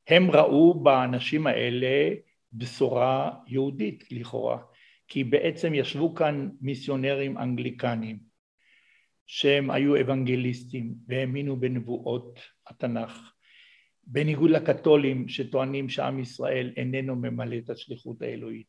[0.09, 2.15] הם ראו באנשים האלה
[2.53, 4.59] בשורה יהודית לכאורה,
[5.09, 8.19] כי בעצם ישבו כאן מיסיונרים אנגליקנים
[9.27, 13.33] שהם היו אוונגליסטים והאמינו בנבואות התנ"ך.
[14.11, 18.67] בניגוד לקתולים שטוענים שעם ישראל איננו ממלא את השליחות האלוהית,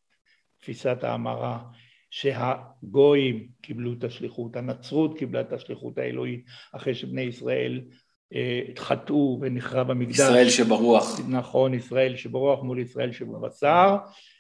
[0.61, 1.59] תפיסת ההמרה
[2.09, 7.81] שהגויים קיבלו את השליחות, הנצרות קיבלה את השליחות האלוהית אחרי שבני ישראל
[8.35, 10.19] אה, חטאו ונחרב המקדש.
[10.19, 11.19] ישראל שברוח.
[11.29, 13.95] נכון, ישראל שברוח מול ישראל שבבשר,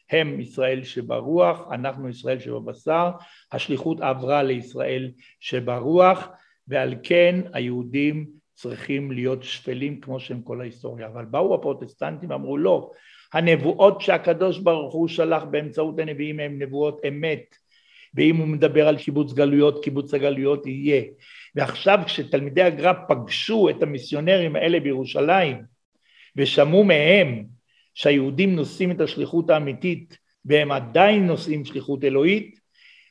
[0.09, 3.11] הם ישראל שברוח, אנחנו ישראל שבבשר,
[3.51, 6.27] השליחות עברה לישראל שברוח
[6.67, 11.07] ועל כן היהודים צריכים להיות שפלים כמו שהם כל ההיסטוריה.
[11.07, 12.91] אבל באו הפרוטסטנטים ואמרו לא,
[13.33, 17.55] הנבואות שהקדוש ברוך הוא שלח באמצעות הנביאים הם נבואות אמת,
[18.13, 21.03] ואם הוא מדבר על קיבוץ גלויות, קיבוץ הגלויות יהיה.
[21.55, 25.57] ועכשיו כשתלמידי הגר"א פגשו את המיסיונרים האלה בירושלים
[26.35, 27.45] ושמעו מהם
[27.93, 32.59] שהיהודים נושאים את השליחות האמיתית והם עדיין נושאים שליחות אלוהית,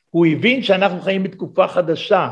[0.09, 2.29] הוא הבין שאנחנו חיים בתקופה חדשה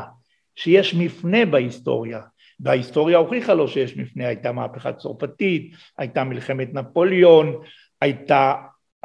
[0.56, 2.20] שיש מפנה בהיסטוריה,
[2.60, 7.60] וההיסטוריה הוכיחה לו שיש מפנה, הייתה מהפכה צרפתית, הייתה מלחמת נפוליאון,
[8.00, 8.54] הייתה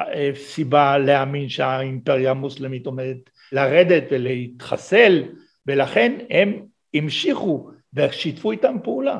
[0.00, 5.22] אה, סיבה להאמין שהאימפריה המוסלמית עומדת לרדת ולהתחסל,
[5.66, 6.60] ולכן הם
[6.94, 9.18] המשיכו ושיתפו איתם פעולה.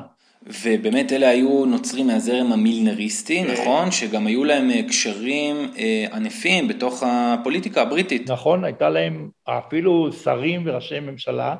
[0.63, 3.51] ובאמת אלה היו נוצרים מהזרם המילנריסטי, כן.
[3.51, 3.91] נכון?
[3.91, 8.29] שגם היו להם אה, קשרים אה, ענפים בתוך הפוליטיקה הבריטית.
[8.29, 11.55] נכון, הייתה להם אפילו שרים וראשי ממשלה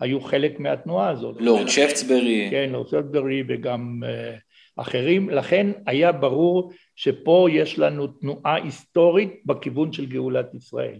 [0.00, 1.36] היו חלק מהתנועה הזאת.
[1.40, 2.48] לורד שפטסברי.
[2.50, 4.40] כן, לורד שפטסברי וגם uh,
[4.76, 10.98] אחרים, לכן היה ברור שפה יש לנו תנועה היסטורית בכיוון של גאולת ישראל.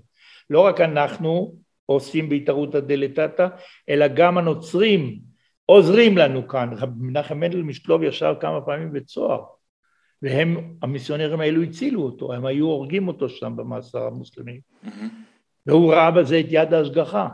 [0.51, 1.55] לא רק אנחנו
[1.87, 3.47] עושים בהתערותא דלתתא,
[3.89, 5.19] אלא גם הנוצרים
[5.67, 6.71] עוזרים לנו כאן.
[6.97, 9.45] מנחם מנדל משקלוב ישב כמה פעמים בצוהר,
[10.23, 14.61] והם, המיסיונרים האלו הצילו אותו, הם היו הורגים אותו שם במאסר המוסלמי.
[14.85, 14.89] Mm-hmm.
[15.67, 17.29] והוא ראה בזה את יד ההשגחה.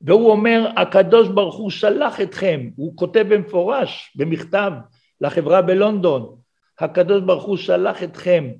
[0.00, 4.72] והוא אומר, הקדוש ברוך הוא שלח אתכם, הוא כותב במפורש במכתב
[5.20, 6.36] לחברה בלונדון,
[6.78, 8.50] הקדוש ברוך הוא שלח אתכם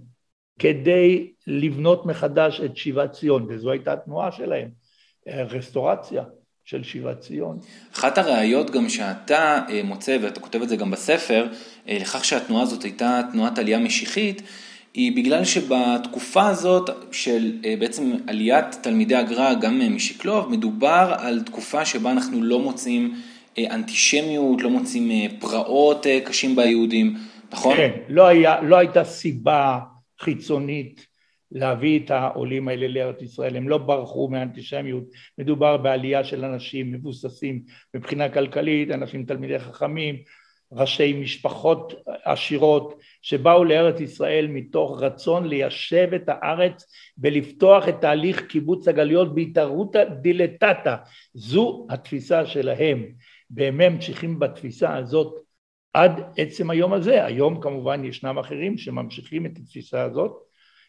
[0.59, 4.68] כדי לבנות מחדש את שיבת ציון, וזו הייתה התנועה שלהם,
[5.29, 6.25] רסטורציה
[6.64, 7.59] של שיבת ציון.
[7.94, 11.47] אחת הראיות גם שאתה אה, מוצא, ואתה כותב את זה גם בספר,
[11.88, 14.42] אה, לכך שהתנועה הזאת הייתה תנועת עלייה משיחית,
[14.94, 21.85] היא בגלל שבתקופה הזאת של אה, בעצם עליית תלמידי הגר"א גם משקלוב, מדובר על תקופה
[21.85, 23.14] שבה אנחנו לא מוצאים
[23.59, 27.14] אנטישמיות, לא מוצאים פרעות קשים ביהודים,
[27.52, 27.76] נכון?
[27.76, 29.78] כן, לא, היה, לא הייתה סיבה
[30.20, 31.07] חיצונית
[31.52, 35.04] להביא את העולים האלה לארץ ישראל, הם לא ברחו מאנטישמיות,
[35.38, 37.62] מדובר בעלייה של אנשים מבוססים
[37.94, 40.16] מבחינה כלכלית, אנשים תלמידי חכמים,
[40.76, 48.88] ראשי משפחות עשירות שבאו לארץ ישראל מתוך רצון ליישב את הארץ ולפתוח את תהליך קיבוץ
[48.88, 50.96] הגלויות בהתערותא דילטטה,
[51.34, 53.04] זו התפיסה שלהם.
[53.50, 55.34] והם ממשיכים בתפיסה הזאת
[55.92, 60.32] עד עצם היום הזה, היום כמובן ישנם אחרים שממשיכים את התפיסה הזאת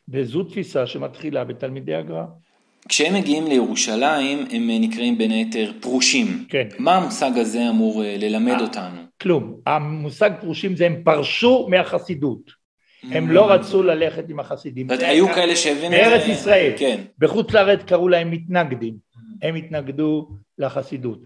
[0.10, 2.45] וזו תפיסה שמתחילה בתלמידי הגר"א.
[2.90, 6.46] כשהם מגיעים לירושלים הם נקראים בין היתר פרושים.
[6.50, 6.68] כן.
[6.80, 9.02] מה המושג הזה אמור אה, ללמד אותנו?
[9.22, 9.56] כלום.
[9.66, 12.66] המושג פרושים זה הם פרשו מהחסידות.
[13.12, 14.88] הם לא רצו ללכת עם החסידים.
[14.90, 15.96] היו כאלה שהבינו...
[15.96, 16.74] בארץ ישראל.
[16.78, 17.02] כן.
[17.20, 18.96] בחוץ לארץ קראו להם מתנגדים.
[19.42, 21.20] הם התנגדו לחסידות.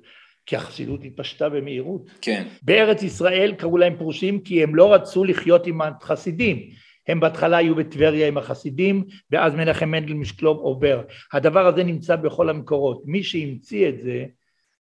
[0.45, 2.09] כי החסידות התפשטה במהירות.
[2.21, 2.43] כן.
[2.61, 6.69] בארץ ישראל קראו להם פרושים כי הם לא רצו לחיות עם החסידים.
[7.09, 11.01] הם בהתחלה היו בטבריה עם החסידים, ואז מנחם מנדל משקלוב עובר.
[11.33, 13.01] הדבר הזה נמצא בכל המקורות.
[13.05, 14.25] מי שהמציא את זה,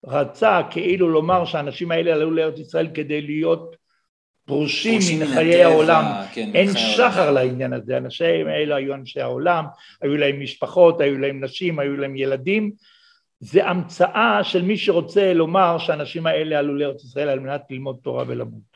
[0.05, 3.75] רצה כאילו לומר שהאנשים האלה עלו לארץ ישראל כדי להיות
[4.45, 6.05] פרושים מן חיי העולם.
[6.33, 7.33] כן, אין שחר העולם.
[7.33, 7.95] לעניין הזה.
[7.95, 9.65] האנשים האלה היו אנשי העולם,
[10.01, 12.71] היו להם משפחות, היו להם נשים, היו להם ילדים.
[13.39, 18.23] זה המצאה של מי שרוצה לומר שהאנשים האלה עלו לארץ ישראל על מנת ללמוד תורה
[18.27, 18.68] ולמות.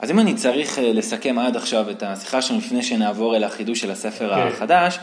[0.00, 3.80] אז אם אני צריך אה, לסכם עד עכשיו את השיחה שלנו לפני שנעבור אל החידוש
[3.80, 4.36] של הספר okay.
[4.36, 4.46] כן.
[4.46, 4.98] החדש,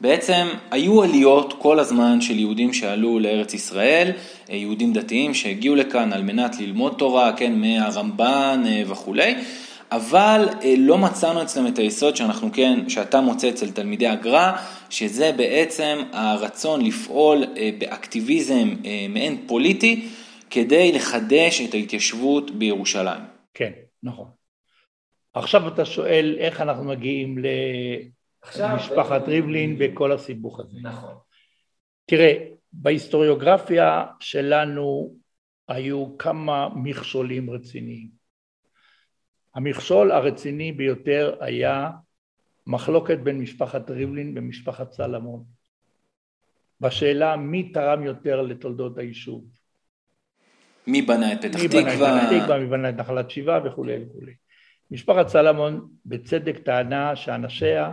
[0.00, 4.10] בעצם היו עליות כל הזמן של יהודים שעלו לארץ ישראל,
[4.50, 9.34] אה, יהודים דתיים שהגיעו לכאן על מנת ללמוד תורה, כן, מהרמב"ן אה, וכולי,
[9.92, 14.52] אבל לא מצאנו אצלם את היסוד שאנחנו כן, שאתה מוצא אצל תלמידי הגר"א,
[14.90, 17.44] שזה בעצם הרצון לפעול
[17.78, 18.74] באקטיביזם
[19.08, 20.08] מעין פוליטי
[20.50, 23.20] כדי לחדש את ההתיישבות בירושלים.
[23.54, 23.70] כן,
[24.02, 24.39] נכון.
[25.34, 27.38] עכשיו אתה שואל איך אנחנו מגיעים
[28.58, 30.78] למשפחת ריבלין וכל הסיבוך הזה.
[30.82, 31.14] נכון.
[32.06, 35.14] תראה, בהיסטוריוגרפיה שלנו
[35.68, 38.08] היו כמה מכשולים רציניים.
[39.54, 41.90] המכשול הרציני ביותר היה
[42.66, 45.44] מחלוקת בין משפחת ריבלין ומשפחת סלמון.
[46.80, 49.44] בשאלה מי תרם יותר לתולדות היישוב.
[50.86, 51.82] מי בנה את פתח תקווה?
[51.84, 54.32] מי בנה את פתח תקווה, מי בנה את נחלת שבעה וכולי וכולי.
[54.90, 57.92] משפחת סלמון בצדק טענה שאנשיה,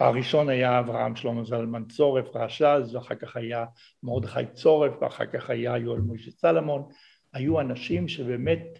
[0.00, 3.64] הראשון היה אברהם שלמה זלמן צורף רעשז, ואחר כך היה
[4.02, 6.88] מרדכי צורף, ואחר כך היה יואל מוישה סלמון,
[7.32, 8.78] היו אנשים שבאמת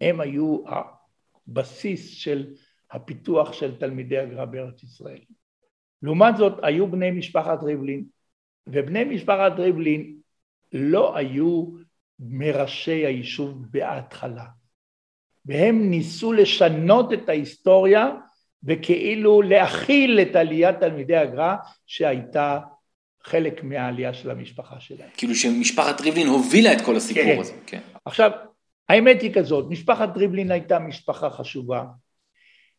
[0.00, 0.62] הם היו
[1.48, 2.54] הבסיס של
[2.90, 5.20] הפיתוח של תלמידי הגר"א בארץ ישראל.
[6.02, 8.04] לעומת זאת היו בני משפחת ריבלין,
[8.66, 10.16] ובני משפחת ריבלין
[10.72, 11.66] לא היו
[12.18, 14.46] מראשי היישוב בהתחלה.
[15.46, 18.10] והם ניסו לשנות את ההיסטוריה
[18.64, 21.54] וכאילו להכיל את עליית תלמידי הגר"א
[21.86, 22.58] שהייתה
[23.24, 25.08] חלק מהעלייה של המשפחה שלהם.
[25.16, 27.40] כאילו שמשפחת ריבלין הובילה את כל הסיפור כן.
[27.40, 27.52] הזה.
[27.66, 27.80] כן.
[28.04, 28.30] עכשיו,
[28.88, 31.84] האמת היא כזאת, משפחת ריבלין הייתה משפחה חשובה,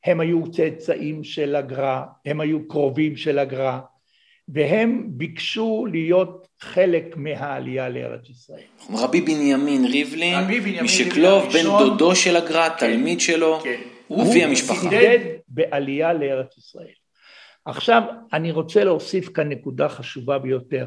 [0.06, 3.80] הם היו צאצאים של הגר"א, הם היו קרובים של הגר"א,
[4.48, 8.64] והם ביקשו להיות חלק מהעלייה לארץ ישראל.
[8.94, 11.64] רבי בנימין ריבלין, רבי בנימין משקלוב, בן.
[11.64, 13.82] דודו של הגר"א, תלמיד שלו, כן.
[14.08, 14.90] הוא אבי המשפחה.
[14.90, 16.94] צידד בעלייה לארץ ישראל.
[17.66, 18.04] עכשיו
[18.34, 20.86] אני רוצה להוסיף כאן נקודה חשובה ביותר.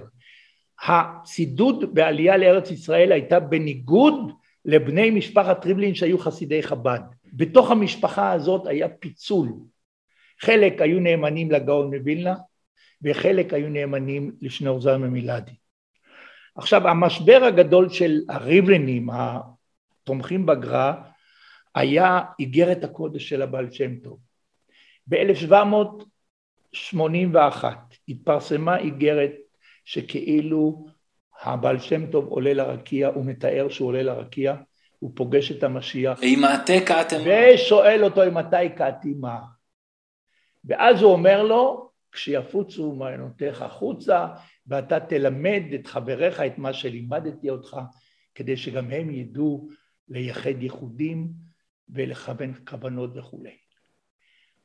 [0.86, 4.32] הצידוד בעלייה לארץ ישראל הייתה בניגוד
[4.64, 7.00] לבני משפחת ריבלין שהיו חסידי חב"ד.
[7.32, 9.48] בתוך המשפחה הזאת היה פיצול.
[10.40, 12.34] חלק היו נאמנים לגאון מווילנה
[13.02, 15.52] וחלק היו נאמנים לשניאור זלמן מילדי.
[16.56, 20.92] עכשיו המשבר הגדול של הריבלינים התומכים בגר"א
[21.74, 24.18] היה איגרת הקודש של הבעל שם טוב.
[25.06, 27.64] ב-1781
[28.08, 29.32] התפרסמה איגרת
[29.84, 30.86] שכאילו
[31.42, 34.54] הבעל שם טוב עולה לרקיע, הוא מתאר שהוא עולה לרקיע,
[34.98, 37.16] הוא פוגש את המשיח, עם העתק אתם...
[37.16, 39.38] ושואל אותו מתי קעתי מה.
[40.64, 44.26] ואז הוא אומר לו, כשיפוצו מעיינותיך החוצה,
[44.66, 47.76] ואתה תלמד את חבריך את מה שלימדתי אותך,
[48.34, 49.68] כדי שגם הם ידעו
[50.08, 51.28] לייחד ייחודים
[51.88, 53.56] ולכוון כוונות וכולי.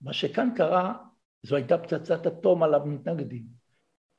[0.02, 0.94] מה שכאן קרה,
[1.44, 3.44] זו הייתה פצצת אטום על המתנגדים.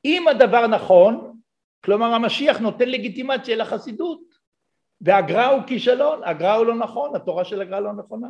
[0.05, 1.39] אם הדבר נכון,
[1.83, 4.21] כלומר המשיח נותן לגיטימציה לחסידות,
[5.01, 8.27] והגר"א הוא כישלון, הגר"א הוא לא נכון, התורה של הגר"א לא נכונה.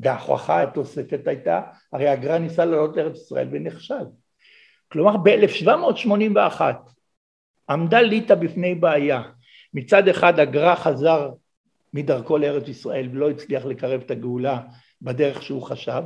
[0.00, 4.04] וההוכחה התוספת הייתה, הרי הגר"א ניסה לעלות לארץ ישראל ונכשל.
[4.92, 6.60] כלומר ב-1781
[7.70, 9.22] עמדה ליטא בפני בעיה.
[9.74, 11.30] מצד אחד הגר"א חזר
[11.94, 14.60] מדרכו לארץ ישראל ולא הצליח לקרב את הגאולה
[15.02, 16.02] בדרך שהוא חשב.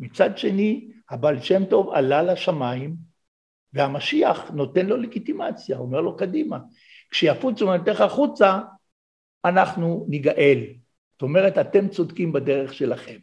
[0.00, 2.96] מצד שני הבעל שם טוב עלה לשמיים
[3.72, 6.58] והמשיח נותן לו לגיטימציה, אומר לו קדימה.
[7.10, 8.60] כשיפוצו מעיינותיך החוצה
[9.44, 10.64] אנחנו ניגאל.
[11.16, 13.16] זאת אומרת אתם צודקים בדרך שלכם.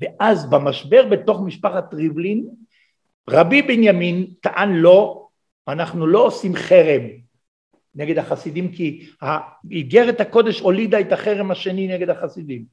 [0.00, 2.48] ואז במשבר בתוך משפחת ריבלין
[3.30, 5.28] רבי בנימין טען לא,
[5.68, 7.02] אנחנו לא עושים חרם
[7.94, 9.10] נגד החסידים כי
[9.70, 12.64] איגרת הקודש הולידה את החרם השני נגד החסידים.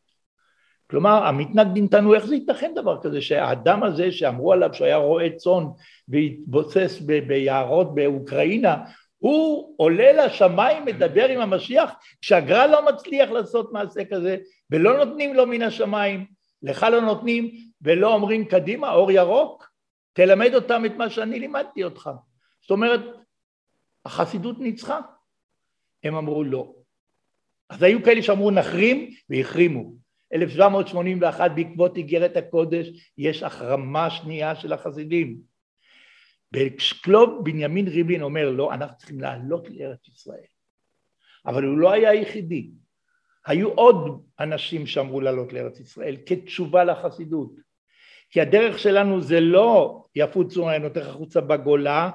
[0.90, 5.30] כלומר המתנגדים טענו איך זה ייתכן דבר כזה שהאדם הזה שאמרו עליו שהוא היה רועה
[5.30, 5.64] צאן
[6.08, 8.76] והתבוסס ביערות באוקראינה
[9.20, 14.38] הוא עולה לשמיים מדבר עם המשיח כשהגר"א לא מצליח לעשות מעשה כזה
[14.70, 16.26] ולא נותנים לו מן השמיים
[16.64, 17.52] לך לא נותנים
[17.82, 19.70] ולא אומרים קדימה אור ירוק
[20.14, 22.10] תלמד אותם את מה שאני לימדתי אותך.
[22.62, 23.02] זאת אומרת
[24.06, 25.00] החסידות ניצחה.
[26.04, 26.74] הם אמרו לא.
[27.70, 29.94] אז היו כאלה שאמרו נחרים והחרימו.
[30.34, 35.49] 1781 בעקבות איגרת הקודש יש החרמה שנייה של החסידים.
[36.54, 40.46] ושקלוב בנימין ריבלין אומר לא אנחנו צריכים לעלות לארץ ישראל.
[41.46, 42.70] אבל הוא לא היה היחידי.
[43.46, 47.52] היו עוד אנשים שאמרו לעלות לארץ ישראל כתשובה לחסידות.
[48.30, 52.12] כי הדרך שלנו זה לא יפוצו מעיינותיך החוצה בגולה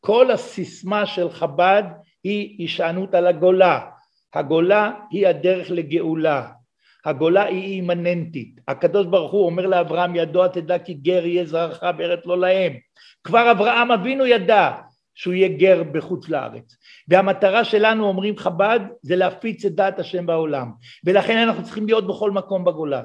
[0.00, 1.82] כל הסיסמה של חב"ד
[2.24, 3.90] היא הישענות על הגולה.
[4.34, 6.52] הגולה היא הדרך לגאולה
[7.06, 8.60] הגולה היא אימננטית.
[8.68, 12.72] הקדוש ברוך הוא אומר לאברהם ידוע תדע כי גר יהיה זרעך בארץ לא להם.
[13.24, 14.72] כבר אברהם אבינו ידע
[15.14, 16.76] שהוא יהיה גר בחוץ לארץ.
[17.08, 20.70] והמטרה שלנו אומרים חב"ד זה להפיץ את דעת השם בעולם
[21.04, 23.02] ולכן אנחנו צריכים להיות בכל מקום בגולה.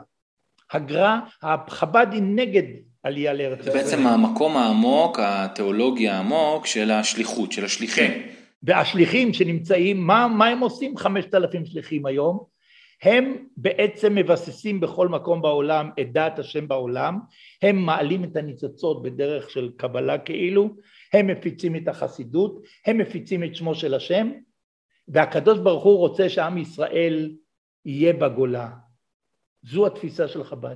[0.72, 1.18] הגר"א,
[1.70, 2.64] חב"ד היא נגד
[3.04, 8.12] עלייה לארץ זה בעצם המקום העמוק, התיאולוגי העמוק של השליחות, של השליחים.
[8.12, 8.22] כן.
[8.64, 12.51] והשליחים שנמצאים, מה, מה הם עושים חמשת אלפים שליחים היום?
[13.02, 17.20] הם בעצם מבססים בכל מקום בעולם את דעת השם בעולם,
[17.62, 20.76] הם מעלים את הניצוצות בדרך של קבלה כאילו,
[21.14, 24.32] הם מפיצים את החסידות, הם מפיצים את שמו של השם,
[25.08, 27.36] והקדוש ברוך הוא רוצה שעם ישראל
[27.86, 28.70] יהיה בגולה.
[29.64, 30.76] זו התפיסה של חב"ד.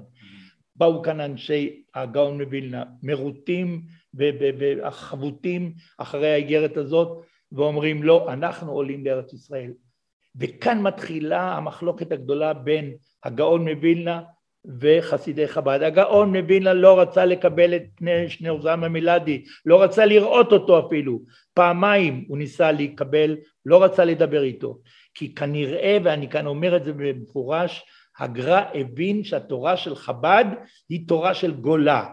[0.75, 3.81] באו כאן אנשי הגאון מווילנה, מרוטים
[4.13, 9.71] וחבוטים אחרי האיגרת הזאת, ואומרים לא, אנחנו עולים לארץ ישראל.
[10.39, 12.93] וכאן מתחילה המחלוקת הגדולה בין
[13.23, 14.21] הגאון מווילנה
[14.79, 15.83] וחסידי חב"ד.
[15.83, 21.19] הגאון מווילנה לא רצה לקבל את פני שניאור זלמן מילדי, לא רצה לראות אותו אפילו.
[21.53, 24.79] פעמיים הוא ניסה להיקבל, לא רצה לדבר איתו.
[25.13, 27.85] כי כנראה, ואני כאן אומר את זה במפורש,
[28.19, 30.45] הגר"א הבין שהתורה של חב"ד
[30.89, 32.05] היא תורה של גולה,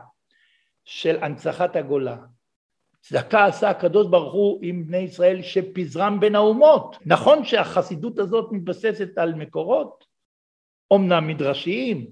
[0.85, 2.17] של הנצחת הגולה.
[3.03, 6.97] צדקה עשה הקדוש ברוך הוא עם בני ישראל שפיזרם בין האומות.
[7.07, 10.05] נכון שהחסידות הזאת מתבססת על מקורות,
[10.91, 12.07] אומנם מדרשיים,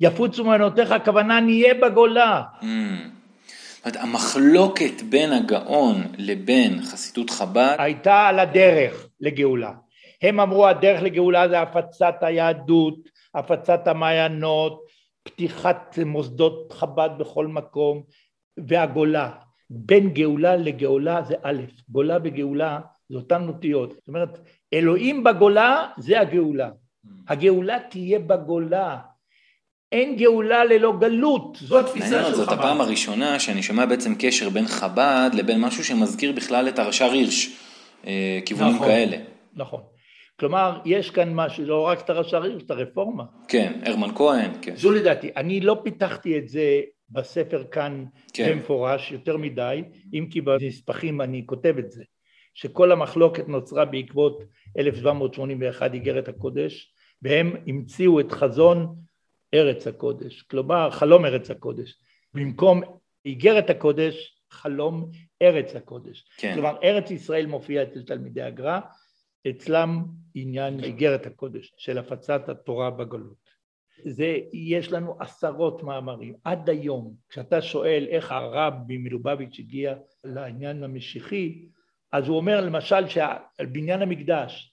[0.00, 2.42] יפוצו מעיינותיך, הכוונה נהיה בגולה.
[2.60, 2.64] Mm.
[3.86, 9.72] זאת אומרת, המחלוקת בין הגאון לבין חסידות חב"ד הייתה על הדרך לגאולה.
[10.22, 12.98] הם אמרו הדרך לגאולה זה הפצת היהדות,
[13.34, 14.82] הפצת המעיינות,
[15.22, 18.02] פתיחת מוסדות חב"ד בכל מקום,
[18.66, 19.30] והגולה.
[19.70, 23.92] בין גאולה לגאולה זה א', גולה וגאולה זה אותן נוטיות.
[23.92, 24.38] זאת אומרת,
[24.72, 26.70] אלוהים בגולה זה הגאולה.
[27.28, 28.98] הגאולה תהיה בגולה.
[29.92, 32.34] אין גאולה ללא גלות, זו התפיסה של חב"ד.
[32.34, 37.12] זאת הפעם הראשונה שאני שומע בעצם קשר בין חב"ד לבין משהו שמזכיר בכלל את הרש"ר
[37.12, 37.56] הירש,
[38.06, 39.16] אה, כיוונים נכון, כאלה.
[39.54, 39.80] נכון.
[40.40, 43.24] כלומר, יש כאן משהו, לא רק את הרש"ר הירש, את הרפורמה.
[43.48, 44.76] כן, הרמן כהן, כן.
[44.76, 45.30] זו לדעתי.
[45.36, 48.52] אני לא פיתחתי את זה בספר כאן כן.
[48.52, 49.82] במפורש יותר מדי,
[50.14, 52.04] אם כי בנספחים אני כותב את זה,
[52.54, 54.42] שכל המחלוקת נוצרה בעקבות
[54.78, 56.92] 1781 איגרת הקודש,
[57.22, 58.96] והם המציאו את חזון
[59.54, 61.94] ארץ הקודש, כלומר חלום ארץ הקודש,
[62.34, 62.82] במקום
[63.24, 65.10] איגרת הקודש, חלום
[65.42, 66.24] ארץ הקודש.
[66.36, 66.54] כן.
[66.54, 68.80] כלומר ארץ ישראל מופיעה אצל תלמידי הגר"א,
[69.50, 70.04] אצלם
[70.34, 73.45] עניין איגרת הקודש של הפצת התורה בגלות.
[74.04, 76.34] זה, יש לנו עשרות מאמרים.
[76.44, 79.94] עד היום, כשאתה שואל איך הרבי מלובביץ' הגיע
[80.24, 81.66] לעניין המשיחי,
[82.12, 84.72] אז הוא אומר למשל שעל בניין המקדש,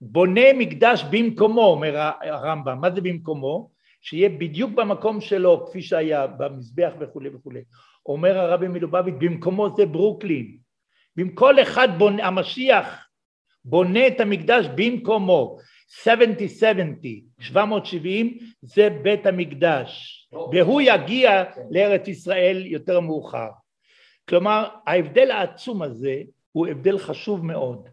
[0.00, 3.70] בונה מקדש במקומו, אומר הרמב"ם, מה זה במקומו?
[4.00, 7.60] שיהיה בדיוק במקום שלו, כפי שהיה במזבח וכולי וכולי.
[8.06, 10.56] אומר הרבי מלובביץ', במקומו זה ברוקלין.
[11.16, 13.08] במקום אחד בונה, המשיח
[13.64, 15.58] בונה את המקדש במקומו.
[16.00, 16.06] 70-70,
[17.40, 20.18] 770 זה בית המקדש,
[20.52, 23.48] והוא יגיע לארץ ישראל יותר מאוחר.
[24.28, 26.16] כלומר, ההבדל העצום הזה
[26.52, 27.88] הוא הבדל חשוב מאוד,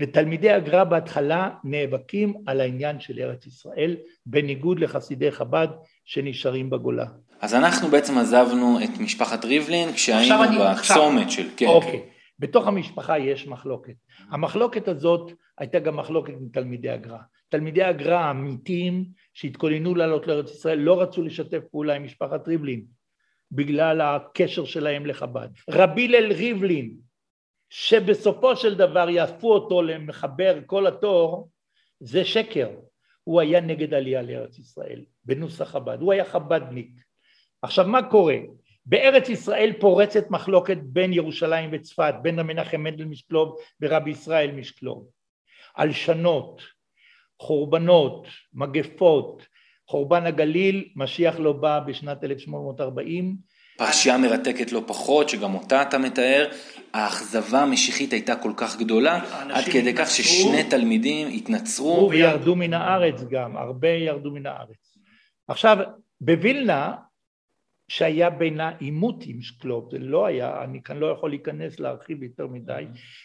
[0.00, 5.68] ותלמידי הגר"א בהתחלה נאבקים על העניין של ארץ ישראל, בניגוד לחסידי חב"ד
[6.04, 7.06] שנשארים בגולה.
[7.40, 10.34] אז אנחנו בעצם עזבנו את משפחת ריבלין כשהיינו
[10.78, 11.48] בצומת של...
[11.56, 11.66] כן.
[11.66, 12.02] אוקיי.
[12.38, 13.94] בתוך המשפחה יש מחלוקת.
[14.30, 17.18] המחלוקת הזאת הייתה גם מחלוקת עם תלמידי הגר"א.
[17.48, 19.04] תלמידי הגר"א האמיתיים
[19.34, 22.84] שהתכוננו לעלות לארץ ישראל לא רצו לשתף פעולה עם משפחת ריבלין
[23.52, 25.48] בגלל הקשר שלהם לחב"ד.
[25.70, 26.96] רבי הלל ריבלין
[27.70, 31.50] שבסופו של דבר יהפכו אותו למחבר כל התור
[32.00, 32.70] זה שקר.
[33.24, 36.90] הוא היה נגד עלייה לארץ ישראל בנוסח חב"ד, הוא היה חב"דניק.
[37.62, 38.36] עכשיו מה קורה?
[38.86, 45.06] בארץ ישראל פורצת מחלוקת בין ירושלים וצפת, בין המנחם מנדל משקלוב ורבי ישראל משקלוב.
[45.76, 46.62] הלשנות,
[47.40, 49.46] חורבנות, מגפות,
[49.88, 53.36] חורבן הגליל, משיח לא בא בשנת 1840.
[53.78, 56.50] פרשייה מרתקת לא פחות, שגם אותה אתה מתאר,
[56.94, 59.20] האכזבה המשיחית הייתה כל כך גדולה,
[59.50, 62.08] עד כדי כך ששני תלמידים התנצרו.
[62.10, 64.98] וירדו מן הארץ גם, הרבה ירדו מן הארץ.
[65.48, 65.76] עכשיו,
[66.20, 66.94] בווילנה,
[67.92, 72.46] שהיה בינה עימות עם שקלוב, זה לא היה, אני כאן לא יכול להיכנס להרחיב יותר
[72.46, 72.84] מדי,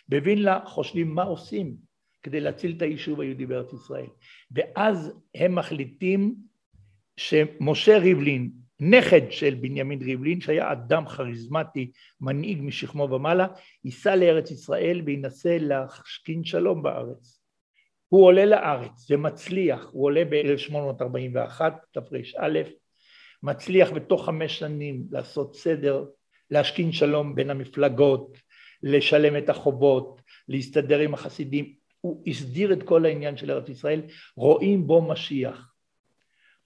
[0.10, 1.76] בווילנה חושבים מה עושים,
[2.24, 4.06] כדי להציל את היישוב היהודי בארץ ישראל.
[4.52, 6.36] ואז הם מחליטים
[7.18, 11.92] שמשה ריבלין, נכד של בנימין ריבלין, שהיה אדם כריזמטי,
[12.22, 13.48] מנהיג משכמו ומעלה,
[13.86, 17.42] ייסע לארץ ישראל וינסה להשכין שלום בארץ.
[18.10, 21.62] הוא עולה לארץ ומצליח, הוא עולה ב-1841,
[21.92, 22.60] תר"א,
[23.44, 26.06] מצליח בתוך חמש שנים לעשות סדר,
[26.52, 28.38] להשכין שלום בין המפלגות,
[28.84, 34.02] לשלם את החובות, להסתדר עם החסידים, הוא הסדיר את כל העניין של ארץ ישראל,
[34.36, 35.74] רואים בו משיח.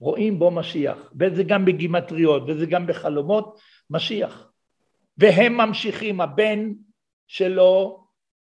[0.00, 3.60] רואים בו משיח, וזה גם בגימטריות, וזה גם בחלומות,
[3.90, 4.52] משיח.
[5.18, 6.72] והם ממשיכים, הבן
[7.26, 8.04] שלו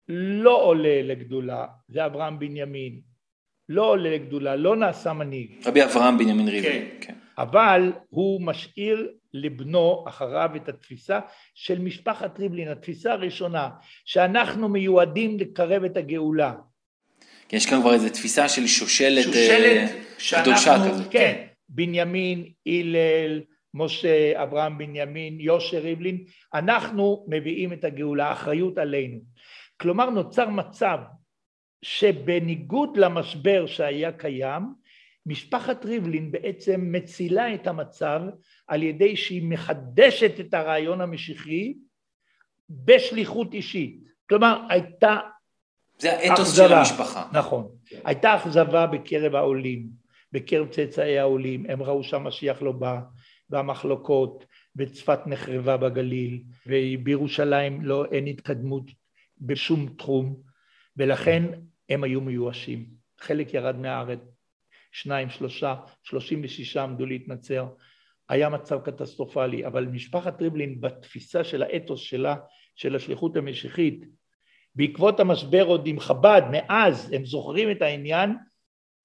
[0.09, 2.99] לא עולה לגדולה, זה אברהם בנימין,
[3.69, 5.67] לא עולה לגדולה, לא נעשה מנהיג.
[5.67, 6.97] רבי אברהם בנימין ריבלין, כן.
[7.01, 7.26] כן.
[7.37, 11.19] אבל הוא משאיר לבנו אחריו את התפיסה
[11.55, 13.69] של משפחת ריבלין, התפיסה הראשונה,
[14.05, 16.53] שאנחנו מיועדים לקרב את הגאולה.
[17.51, 19.91] יש כאן כבר איזו תפיסה של שושלת, שושלת
[20.33, 21.07] אה, קדושה כזאת.
[21.11, 23.41] כן, בנימין, הלל,
[23.73, 26.23] משה, אברהם בנימין, יושר ריבלין,
[26.53, 29.19] אנחנו מביאים את הגאולה, האחריות עלינו.
[29.81, 30.97] כלומר נוצר מצב
[31.81, 34.63] שבניגוד למשבר שהיה קיים,
[35.27, 38.21] משפחת ריבלין בעצם מצילה את המצב
[38.67, 41.73] על ידי שהיא מחדשת את הרעיון המשיחי
[42.69, 43.99] בשליחות אישית.
[44.29, 45.17] כלומר הייתה
[45.99, 47.27] זה האתוס של המשפחה.
[47.33, 47.67] נכון.
[48.03, 49.87] הייתה אכזבה בקרב העולים,
[50.31, 52.99] בקרב צאצאי העולים, הם ראו שהמשיח לא בא,
[53.49, 58.91] והמחלוקות, וצפת נחרבה בגליל, ובירושלים לא, אין התקדמות
[59.41, 60.35] בשום תחום,
[60.97, 61.43] ולכן
[61.89, 62.85] הם היו מיואשים.
[63.19, 64.19] חלק ירד מהארץ,
[64.97, 67.67] שניים, שלושה, שלושים ושישה עמדו להתנצר.
[68.29, 72.35] היה מצב קטסטרופלי, אבל משפחת ריבלין בתפיסה של האתוס שלה,
[72.75, 74.05] של השליחות המשיחית,
[74.75, 78.35] בעקבות המשבר עוד עם חב"ד, מאז הם זוכרים את העניין,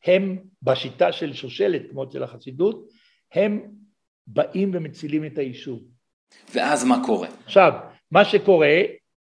[0.05, 2.88] הם בשיטה של שושלת, כמו אצל החסידות,
[3.32, 3.70] הם
[4.26, 5.82] באים ומצילים את היישוב.
[6.55, 7.28] ואז מה קורה?
[7.45, 7.72] עכשיו,
[8.11, 8.82] מה שקורה,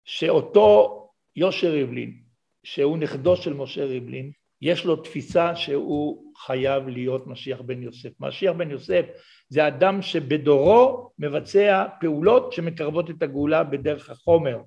[0.06, 1.02] שאותו
[1.36, 2.22] יושר ריבלין,
[2.64, 4.32] שהוא נכדו של משה ריבלין,
[4.62, 8.10] יש לו תפיסה שהוא חייב להיות משיח בן יוסף.
[8.20, 9.06] משיח בן יוסף
[9.50, 14.58] זה אדם שבדורו מבצע פעולות שמקרבות את הגאולה בדרך החומר,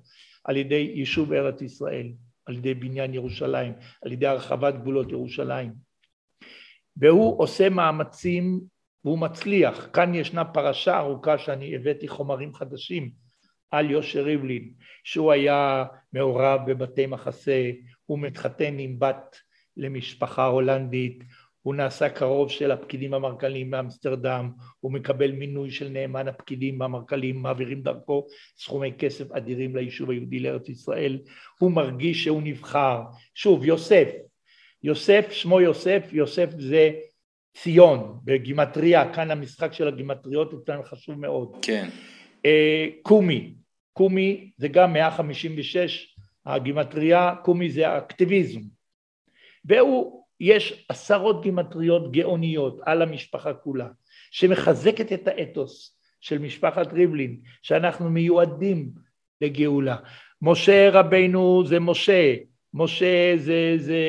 [0.43, 2.11] על ידי יישוב ארץ ישראל,
[2.45, 3.73] על ידי בניין ירושלים,
[4.05, 5.73] על ידי הרחבת גבולות ירושלים.
[6.97, 8.59] והוא עושה מאמצים
[9.05, 9.89] והוא מצליח.
[9.93, 13.11] כאן ישנה פרשה ארוכה שאני הבאתי חומרים חדשים
[13.71, 14.73] על יושר ריבלין,
[15.03, 17.71] שהוא היה מעורב בבתי מחסה,
[18.05, 19.39] הוא מתחתן עם בת
[19.79, 21.23] למשפחה הולנדית,
[21.61, 27.81] הוא נעשה קרוב של הפקידים המרכליים מאמסטרדם, הוא מקבל מינוי של נאמן הפקידים המרכליים, מעבירים
[27.81, 28.27] דרכו
[28.57, 31.19] סכומי כסף אדירים ליישוב היהודי לארץ ישראל,
[31.59, 33.01] הוא מרגיש שהוא נבחר.
[33.35, 34.09] שוב, יוסף,
[34.83, 36.91] יוסף, שמו יוסף, יוסף זה
[37.57, 41.57] ציון בגימטריה, כאן המשחק של הגימטריות אצלנו חשוב מאוד.
[41.61, 41.89] כן.
[42.45, 43.53] אה, קומי,
[43.93, 46.15] קומי זה גם 156,
[46.45, 48.78] הגימטריה, קומי זה האקטיביזם.
[49.65, 53.87] והוא, יש עשרות גימטריות גאוניות על המשפחה כולה,
[54.31, 58.89] שמחזקת את האתוס של משפחת ריבלין, שאנחנו מיועדים
[59.41, 59.95] לגאולה.
[60.41, 62.35] משה רבינו זה משה,
[62.73, 63.99] משה זה, זה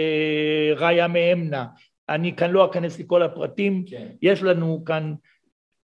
[0.76, 1.66] ראיה מאמנה,
[2.08, 4.08] אני כאן לא אכנס לכל הפרטים, כן.
[4.22, 5.14] יש לנו כאן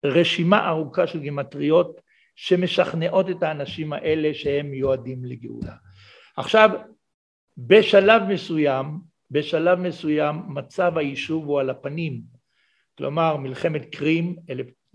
[0.05, 2.01] רשימה ארוכה של גימטריות
[2.37, 5.75] שמשכנעות את האנשים האלה שהם מיועדים לגאולה.
[6.37, 6.71] עכשיו,
[7.59, 8.87] בשלב מסוים,
[9.35, 12.23] בשלב מסוים מצב היישוב הוא על הפנים,
[12.99, 14.37] כלומר מלחמת קרים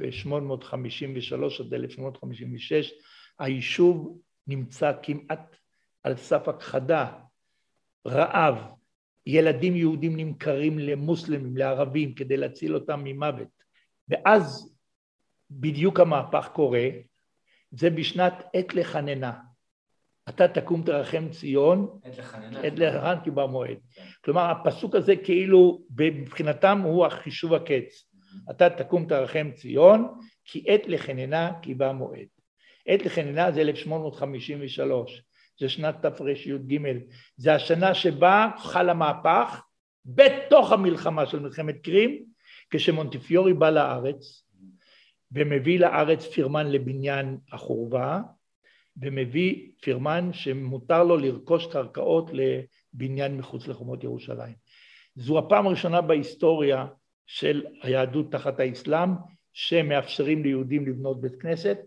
[0.01, 2.91] 1853 עד 1856,
[3.39, 5.55] היישוב נמצא כמעט
[6.03, 7.11] על סף הכחדה,
[8.07, 8.55] רעב,
[9.25, 13.63] ילדים יהודים נמכרים למוסלמים, לערבים, כדי להציל אותם ממוות.
[14.09, 14.75] ואז
[15.51, 16.87] בדיוק המהפך קורה,
[17.71, 19.48] זה בשנת עת לחננה.
[20.29, 22.19] אתה תקום תרחם ציון, עת
[22.63, 23.77] עת לחננה כי במועד.
[23.95, 24.03] כן.
[24.25, 28.09] כלומר הפסוק הזה כאילו מבחינתם הוא החישוב הקץ.
[28.51, 32.27] אתה תקום תרחם ציון, כי עת לחננה כי בא מועד.
[32.87, 35.23] עת לחננה זה 1853.
[35.59, 36.79] זה שנת תרי"ג,
[37.37, 39.61] זה השנה שבה חל המהפך
[40.05, 42.23] בתוך המלחמה של מלחמת קרים,
[42.69, 44.45] כשמונטיפיורי בא לארץ
[45.31, 48.21] ומביא לארץ פירמן לבניין החורבה
[49.01, 54.55] ומביא פירמן שמותר לו לרכוש קרקעות לבניין מחוץ לחומות ירושלים.
[55.15, 56.87] זו הפעם הראשונה בהיסטוריה
[57.27, 59.09] של היהדות תחת האסלאם
[59.53, 61.77] שמאפשרים ליהודים לבנות בית כנסת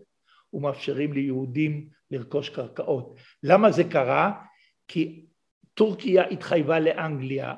[0.53, 3.17] ומאפשרים ליהודים לרכוש קרקעות.
[3.43, 4.31] למה זה קרה?
[4.87, 5.25] כי
[5.73, 7.55] טורקיה התחייבה לאנגליה.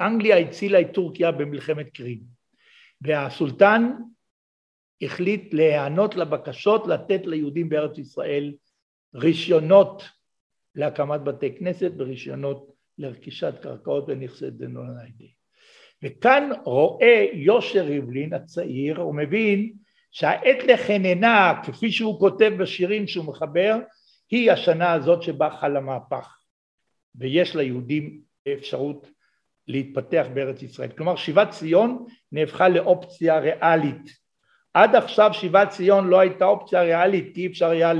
[0.00, 2.20] אנגליה הצילה את טורקיה במלחמת קרים.
[3.00, 3.90] והסולטן
[5.02, 8.52] החליט להיענות לבקשות לתת ליהודים בארץ ישראל
[9.14, 10.08] רישיונות
[10.74, 15.32] להקמת בתי כנסת ורישיונות לרכישת קרקעות ונכסי דנונאידי.
[16.02, 19.72] וכאן רואה יושר ריבלין הצעיר, הוא מבין
[20.10, 23.78] שהעת לחננה, כפי שהוא כותב בשירים שהוא מחבר,
[24.30, 26.36] היא השנה הזאת שבה חל המהפך,
[27.14, 28.20] ויש ליהודים
[28.52, 29.10] אפשרות
[29.68, 30.88] להתפתח בארץ ישראל.
[30.88, 34.24] כלומר שיבת ציון נהפכה לאופציה ריאלית.
[34.74, 37.92] עד עכשיו שיבת ציון לא הייתה אופציה ריאלית, כי אי אפשר היה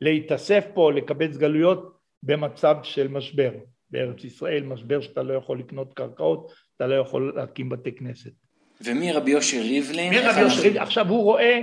[0.00, 3.50] להתאסף פה, לקבץ גלויות במצב של משבר
[3.90, 8.32] בארץ ישראל, משבר שאתה לא יכול לקנות קרקעות, אתה לא יכול להקים בתי כנסת.
[8.84, 10.10] ומי רבי יושר ריבלין?
[10.10, 10.82] מי רבי יושר ריבלין?
[10.82, 11.60] עכשיו הוא רואה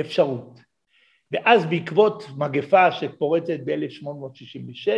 [0.00, 0.60] אפשרות.
[1.32, 4.88] ואז בעקבות מגפה שפורצת ב-1866,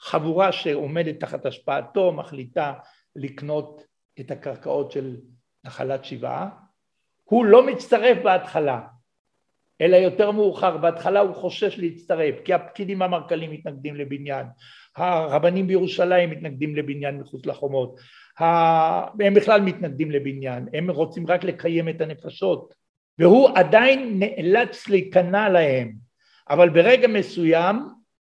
[0.00, 2.72] חבורה שעומדת תחת השפעתו מחליטה
[3.16, 3.82] לקנות
[4.20, 5.16] את הקרקעות של
[5.64, 6.48] נחלת שבעה.
[7.24, 8.80] הוא לא מצטרף בהתחלה,
[9.80, 14.46] אלא יותר מאוחר, בהתחלה הוא חושש להצטרף, כי הפקידים המרכלים מתנגדים לבניין,
[14.96, 18.00] הרבנים בירושלים מתנגדים לבניין מחוץ לחומות,
[19.20, 22.74] הם בכלל מתנגדים לבניין, הם רוצים רק לקיים את הנפשות,
[23.18, 25.92] והוא עדיין נאלץ להיכנע להם,
[26.50, 27.76] אבל ברגע מסוים,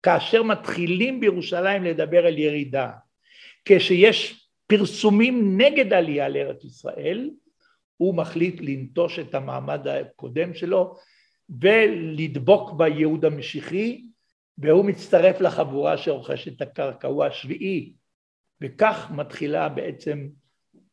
[0.03, 2.89] כאשר מתחילים בירושלים לדבר על ירידה,
[3.65, 7.29] כשיש פרסומים נגד עלייה לארץ ישראל,
[7.97, 10.95] הוא מחליט לנטוש את המעמד הקודם שלו
[11.61, 14.01] ולדבוק בייעוד המשיחי,
[14.57, 17.93] והוא מצטרף לחבורה שרוכשת את הקרקע, הוא השביעי,
[18.61, 20.27] וכך מתחילה בעצם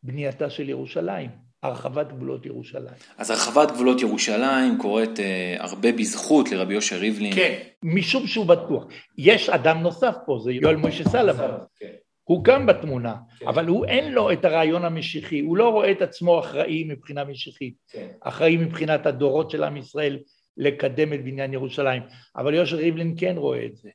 [0.02, 1.46] בנייתה של ירושלים.
[1.62, 2.94] הרחבת גבולות ירושלים.
[3.18, 7.34] אז הרחבת גבולות ירושלים קורית אה, הרבה בזכות לרבי יושר ריבלין.
[7.34, 8.84] כן, משום שהוא בטוח.
[9.18, 11.50] יש אדם נוסף פה, זה יואל מוישה סלמן.
[11.78, 11.92] כן.
[12.24, 13.48] הוא גם בתמונה, כן.
[13.48, 17.74] אבל הוא אין לו את הרעיון המשיחי, הוא לא רואה את עצמו אחראי מבחינה משיחית,
[17.90, 18.08] כן.
[18.20, 20.18] אחראי מבחינת הדורות של עם ישראל
[20.56, 22.02] לקדם את בניין ירושלים,
[22.36, 23.90] אבל יושר ריבלין כן רואה את זה.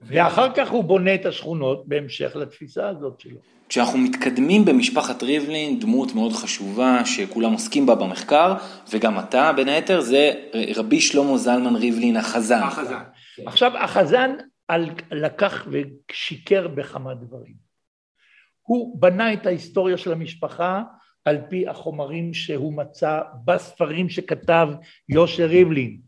[0.00, 3.40] ואחר כך הוא בונה את השכונות בהמשך לתפיסה הזאת שלו.
[3.68, 8.54] כשאנחנו מתקדמים במשפחת ריבלין, דמות מאוד חשובה שכולם עוסקים בה במחקר,
[8.92, 10.32] וגם אתה בין היתר, זה
[10.76, 12.62] רבי שלמה זלמן ריבלין החזן.
[12.62, 13.02] החזן.
[13.46, 14.30] עכשיו החזן
[15.12, 17.54] לקח ושיקר בכמה דברים.
[18.62, 20.82] הוא בנה את ההיסטוריה של המשפחה
[21.24, 24.68] על פי החומרים שהוא מצא בספרים שכתב
[25.08, 26.00] יושר ריבלין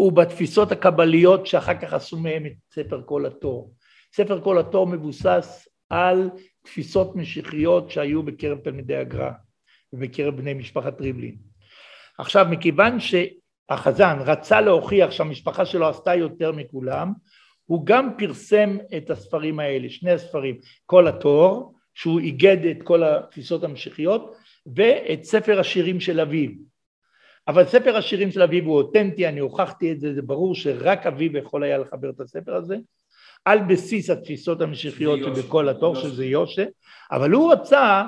[0.00, 3.74] ובתפיסות הקבליות שאחר כך עשו מהם את ספר כל התור.
[4.14, 6.30] ספר כל התור מבוסס על
[6.62, 9.30] תפיסות משיחיות שהיו בקרב תלמידי הגר"א
[9.92, 11.36] ובקרב בני משפחת ריבלין.
[12.18, 17.12] עכשיו מכיוון שהחזן רצה להוכיח שהמשפחה שלו עשתה יותר מכולם
[17.64, 23.64] הוא גם פרסם את הספרים האלה, שני הספרים, כל התור שהוא איגד את כל התפיסות
[23.64, 24.36] המשיחיות
[24.76, 26.50] ואת ספר השירים של אביו.
[27.48, 31.36] אבל ספר השירים של אביו הוא אותנטי, אני הוכחתי את זה, זה ברור שרק אביו
[31.36, 32.76] יכול היה לחבר את הספר הזה,
[33.44, 36.64] על בסיס התפיסות המשיחיות שבכל התור, שזה יושה,
[37.12, 38.02] אבל הוא רצה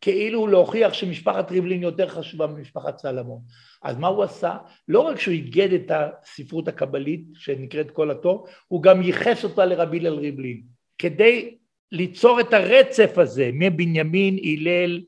[0.00, 3.40] כאילו להוכיח שמשפחת ריבלין יותר חשובה ממשפחת סלמון.
[3.82, 4.56] אז מה הוא עשה?
[4.88, 9.98] לא רק שהוא איגד את הספרות הקבלית שנקראת כל התור, הוא גם ייחס אותה לרבי
[9.98, 10.62] הלל ריבלין,
[10.98, 11.56] כדי
[11.92, 15.00] ליצור את הרצף הזה מבנימין, הלל,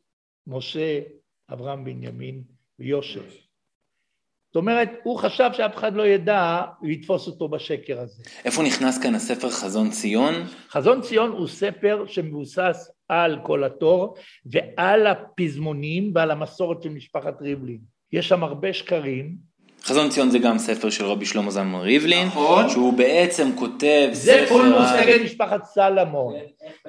[0.46, 1.00] משה,
[1.52, 2.42] אברהם בנימין
[2.78, 3.24] ויושב.
[4.54, 8.22] זאת אומרת, הוא חשב שאף אחד לא ידע לתפוס אותו בשקר הזה.
[8.44, 10.34] איפה נכנס כאן הספר חזון ציון?
[10.68, 14.16] חזון ציון הוא ספר שמבוסס על כל התור
[14.46, 17.78] ועל הפזמונים ועל המסורת של משפחת ריבלין.
[18.12, 19.36] יש שם הרבה שקרים,
[19.84, 24.32] חזון ציון זה גם ספר של רבי שלמה זלמן ריבלין, נכון, שהוא בעצם כותב זה
[24.32, 24.40] ספר...
[24.40, 26.34] זה פולמוס נגד משפחת סלמון.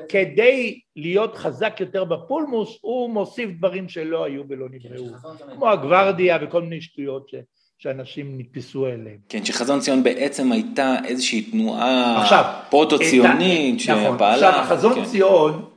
[0.10, 5.06] כדי להיות חזק יותר בפולמוס, הוא מוסיף דברים שלא היו ולא נבראו.
[5.54, 7.36] כמו הגוורדיה וכל מיני שטויות ש...
[7.78, 9.18] שאנשים נתפסו אליהם.
[9.30, 14.10] כן, שחזון ציון בעצם הייתה איזושהי תנועה עכשיו, פרוטו-ציונית שפעלה.
[14.10, 15.06] נכון, עכשיו חזון כן.
[15.06, 15.70] ציון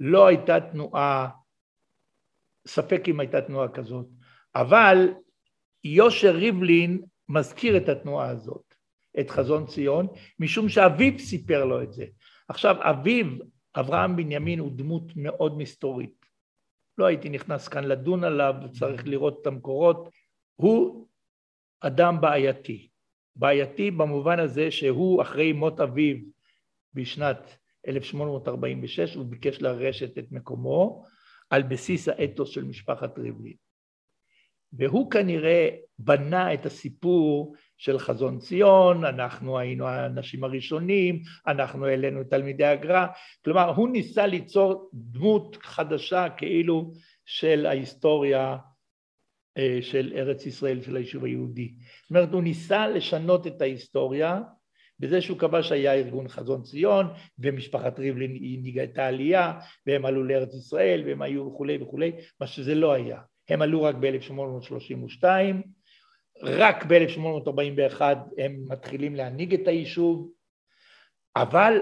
[0.00, 1.28] לא הייתה תנועה,
[2.66, 4.06] ספק אם הייתה תנועה כזאת,
[4.54, 5.08] אבל
[5.84, 8.74] יושר ריבלין מזכיר את התנועה הזאת,
[9.20, 10.06] את חזון ציון,
[10.38, 12.06] משום שאביו סיפר לו את זה.
[12.48, 13.26] עכשיו אביו,
[13.76, 16.26] אברהם בנימין, הוא דמות מאוד מסתורית.
[16.98, 20.08] לא הייתי נכנס כאן לדון עליו, צריך לראות את המקורות.
[20.54, 21.08] הוא
[21.80, 22.88] אדם בעייתי.
[23.36, 26.16] בעייתי במובן הזה שהוא אחרי מות אביו
[26.94, 27.56] בשנת
[27.88, 31.04] 1846, הוא ביקש לרשת את מקומו
[31.50, 33.69] על בסיס האתוס של משפחת ריבלין.
[34.72, 35.68] והוא כנראה
[35.98, 43.06] בנה את הסיפור של חזון ציון, אנחנו היינו האנשים הראשונים, אנחנו העלינו תלמידי הגר"א,
[43.44, 46.92] כלומר הוא ניסה ליצור דמות חדשה כאילו
[47.24, 48.56] של ההיסטוריה
[49.58, 51.74] אה, של ארץ ישראל, של היישוב היהודי.
[52.02, 54.40] זאת אומרת הוא ניסה לשנות את ההיסטוריה
[54.98, 57.06] בזה שהוא קבע שהיה ארגון חזון ציון
[57.38, 59.52] ומשפחת ריבלין הנהיגה את העלייה
[59.86, 63.20] והם עלו לארץ ישראל והם היו וכולי וכולי, מה שזה לא היה.
[63.50, 65.24] הם עלו רק ב-1832,
[66.42, 68.02] רק ב-1841
[68.38, 70.30] הם מתחילים להנהיג את היישוב,
[71.36, 71.80] אבל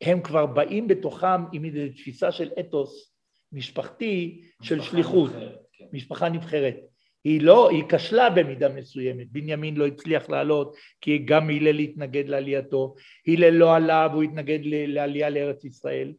[0.00, 3.14] הם כבר באים בתוכם עם איזו תפיסה של אתוס
[3.52, 5.84] משפחתי של שליחות, נבחרת, כן.
[5.92, 6.76] משפחה נבחרת.
[7.24, 12.94] היא לא, היא כשלה במידה מסוימת, בנימין לא הצליח לעלות כי גם הלל התנגד לעלייתו,
[13.26, 16.12] הלל לא עלה והוא התנגד לעלייה לארץ ישראל,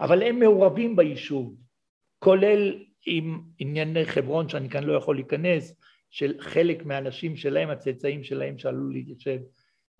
[0.00, 1.56] אבל הם מעורבים ביישוב,
[2.18, 5.74] כולל עם ענייני חברון שאני כאן לא יכול להיכנס,
[6.10, 9.38] של חלק מהאנשים שלהם, הצאצאים שלהם שעלו להתיישב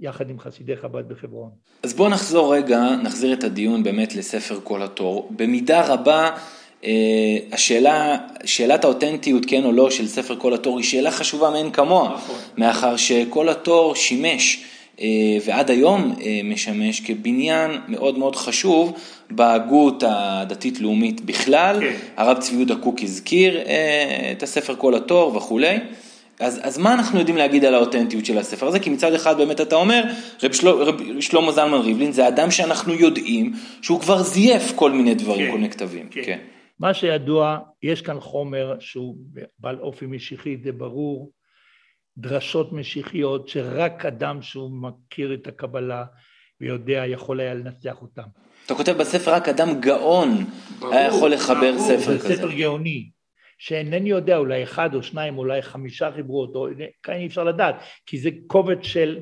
[0.01, 1.51] יחד עם חסידי חב"ד בחברון.
[1.83, 5.29] אז בואו נחזור רגע, נחזיר את הדיון באמת לספר כל התור.
[5.37, 6.31] במידה רבה
[6.85, 6.91] אה,
[7.53, 12.15] השאלה, שאלת האותנטיות כן או לא של ספר כל התור היא שאלה חשובה מאין כמוה,
[12.15, 12.37] נכון.
[12.57, 14.65] מאחר שכל התור שימש
[15.45, 18.93] ועד היום אה, משמש כבניין מאוד מאוד חשוב
[19.31, 21.81] בהגות הדתית-לאומית בכלל.
[21.81, 21.97] כן.
[22.17, 25.79] הרב צבי יהודה קוק הזכיר אה, את הספר כל התור וכולי.
[26.41, 28.79] אז, אז מה אנחנו יודעים להגיד על האותנטיות של הספר הזה?
[28.79, 30.03] כי מצד אחד באמת אתה אומר,
[30.43, 35.15] רב, של, רב שלמה זלמן ריבלין זה אדם שאנחנו יודעים שהוא כבר זייף כל מיני
[35.15, 36.09] דברים, כן, כל מיני כתבים.
[36.11, 36.23] כן.
[36.25, 36.39] כן.
[36.81, 39.17] מה שידוע, יש כאן חומר שהוא
[39.59, 41.31] בעל אופי משיחי, זה ברור,
[42.19, 46.05] דרשות משיחיות שרק אדם שהוא מכיר את הקבלה
[46.61, 48.23] ויודע יכול היה לנצח אותם.
[48.67, 50.29] אתה כותב בספר רק אדם גאון
[50.79, 52.29] ברור, היה יכול לחבר ברור, ספר כזה.
[52.29, 53.11] זה ספר גאוני,
[53.59, 56.69] שאינני יודע, אולי אחד או שניים, אולי חמישה חיברו אותו,
[57.03, 59.19] כאן אי אפשר לדעת, כי זה קובץ של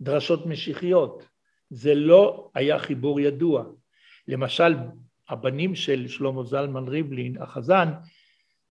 [0.00, 1.24] דרשות משיחיות.
[1.70, 3.64] זה לא היה חיבור ידוע.
[4.28, 4.74] למשל,
[5.28, 7.88] הבנים של שלמה זלמן ריבלין, החזן,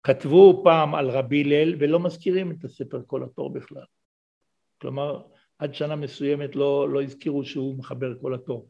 [0.02, 3.82] כתבו פעם על רבי הלל ולא מזכירים את הספר כל התור בכלל.
[4.80, 5.22] כלומר,
[5.58, 8.68] עד שנה מסוימת לא, לא הזכירו שהוא מחבר כל התור.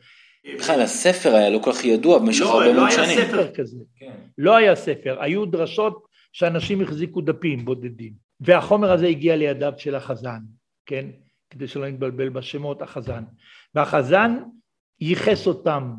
[0.58, 3.08] בכלל הספר היה לא כל כך ידוע במשך לא, הרבה מאוד שנים.
[3.08, 3.84] לא היה ספר כזה.
[3.96, 4.12] כן.
[4.38, 8.12] לא היה ספר, היו דרשות שאנשים החזיקו דפים בודדים.
[8.40, 10.38] והחומר הזה הגיע לידיו של החזן,
[10.86, 11.06] כן?
[11.50, 13.24] כדי שלא נתבלבל בשמות, החזן.
[13.74, 14.36] והחזן
[15.00, 15.92] ייחס אותם,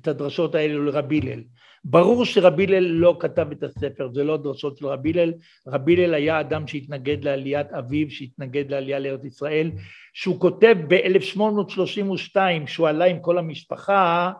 [0.00, 1.42] את הדרשות האלו לרבי הלל.
[1.84, 5.32] ברור שרבי הלל לא כתב את הספר, זה לא דרשות של רבי הלל,
[5.66, 9.70] רבי הלל היה אדם שהתנגד לעליית אביו, שהתנגד לעלייה לארץ ישראל,
[10.12, 14.32] שהוא כותב ב-1832, שהוא עלה עם כל המשפחה,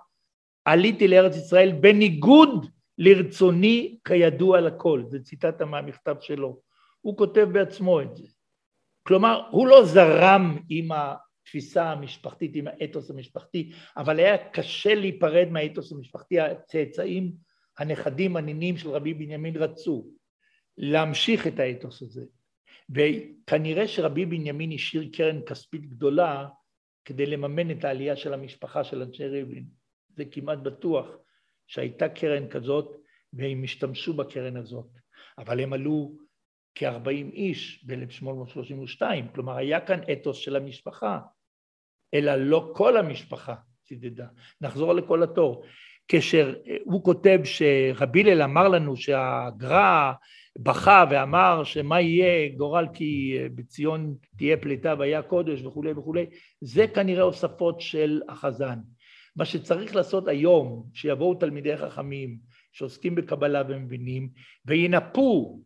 [0.64, 2.66] עליתי לארץ ישראל בניגוד
[2.98, 6.58] לרצוני כידוע לכל, זה ציטטה מהמכתב שלו,
[7.00, 8.26] הוא כותב בעצמו את זה.
[9.02, 10.88] כלומר, הוא לא זרם עם
[11.42, 17.32] התפיסה המשפחתית, עם האתוס המשפחתי, אבל היה קשה להיפרד מהאתוס המשפחתי, הצאצאים,
[17.78, 20.06] הנכדים, הנינים של רבי בנימין רצו
[20.78, 22.24] להמשיך את האתוס הזה.
[22.90, 26.48] וכנראה שרבי בנימין השאיר קרן כספית גדולה
[27.04, 29.64] כדי לממן את העלייה של המשפחה של אנשי ריבלין.
[30.08, 31.06] זה כמעט בטוח
[31.66, 32.96] שהייתה קרן כזאת
[33.32, 34.88] והם השתמשו בקרן הזאת.
[35.38, 36.16] אבל הם עלו
[36.74, 39.02] כ-40 איש ב-1832,
[39.34, 41.18] כלומר היה כאן אתוס של המשפחה,
[42.14, 44.26] אלא לא כל המשפחה צידדה.
[44.60, 45.64] נחזור לכל התור.
[46.08, 50.12] כשהוא כותב שרבי הלל אמר לנו שהגר"א
[50.58, 56.26] בכה ואמר שמה יהיה גורל כי בציון תהיה פליטה והיה קודש וכולי וכולי,
[56.60, 58.78] זה כנראה הוספות של החזן.
[59.36, 62.38] מה שצריך לעשות היום, שיבואו תלמידי חכמים
[62.72, 64.28] שעוסקים בקבלה ומבינים,
[64.66, 65.60] וינפו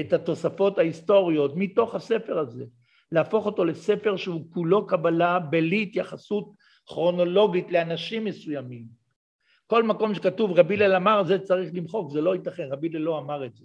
[0.00, 2.64] את התוספות ההיסטוריות מתוך הספר הזה,
[3.12, 6.52] להפוך אותו לספר שהוא כולו קבלה בלי התייחסות
[6.86, 8.84] כרונולוגית לאנשים מסוימים.
[9.66, 13.18] כל מקום שכתוב רבי הלל אמר זה צריך למחוק, זה לא ייתכן, רבי הלל לא
[13.18, 13.64] אמר את זה.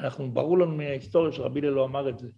[0.00, 2.28] אנחנו, ברור לנו מההיסטוריה שרבי הלל לא אמר את זה.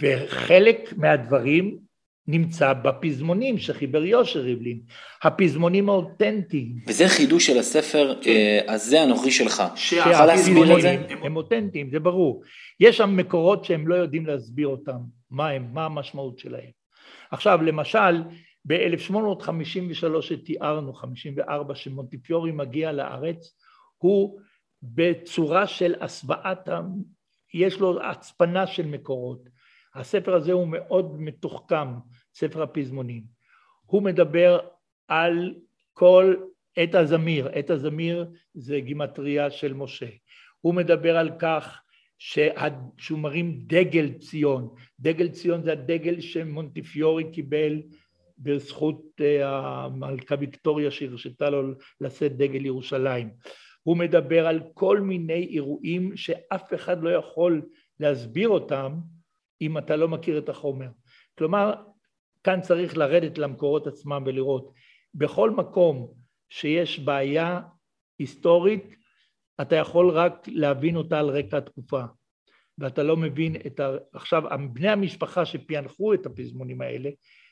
[0.00, 1.78] וחלק מהדברים
[2.26, 4.80] נמצא בפזמונים שחיבר יושר ריבלין,
[5.22, 6.76] הפזמונים האותנטיים.
[6.86, 8.14] וזה חידוש של הספר.
[8.26, 9.62] אה, הזה הנוכחי שלך.
[10.80, 11.16] זה?
[11.22, 12.42] הם אותנטיים, זה ברור.
[12.80, 14.98] יש שם מקורות שהם לא יודעים להסביר אותם,
[15.30, 16.70] מה הם, מה המשמעות שלהם.
[17.30, 18.22] עכשיו, למשל,
[18.64, 23.56] ב-1853 שתיארנו, 54, שמונטיפיורי מגיע לארץ,
[23.98, 24.40] הוא
[24.82, 26.68] בצורה של הסוואת,
[27.54, 29.51] יש לו הצפנה של מקורות.
[29.94, 31.88] הספר הזה הוא מאוד מתוחכם,
[32.34, 33.22] ספר הפזמונים.
[33.86, 34.58] הוא מדבר
[35.08, 35.54] על
[35.92, 36.34] כל
[36.76, 40.06] עת הזמיר, עת הזמיר זה גימטריה של משה.
[40.60, 41.82] הוא מדבר על כך
[42.98, 47.82] שהוא מרים דגל ציון, דגל ציון זה הדגל שמונטיפיורי קיבל
[48.38, 49.48] בזכות אה,
[49.84, 51.62] המלכה ויקטוריה שהרשתה לו
[52.00, 53.30] לשאת דגל ירושלים.
[53.82, 57.62] הוא מדבר על כל מיני אירועים שאף אחד לא יכול
[58.00, 58.92] להסביר אותם
[59.62, 60.88] אם אתה לא מכיר את החומר.
[61.38, 61.74] כלומר,
[62.44, 64.72] כאן צריך לרדת למקורות עצמם ולראות.
[65.14, 66.14] בכל מקום
[66.48, 67.60] שיש בעיה
[68.18, 68.84] היסטורית,
[69.60, 72.02] אתה יכול רק להבין אותה על רקע התקופה.
[72.78, 73.96] ואתה לא מבין את ה...
[74.12, 74.42] עכשיו,
[74.72, 77.10] בני המשפחה שפענחו את הפזמונים האלה,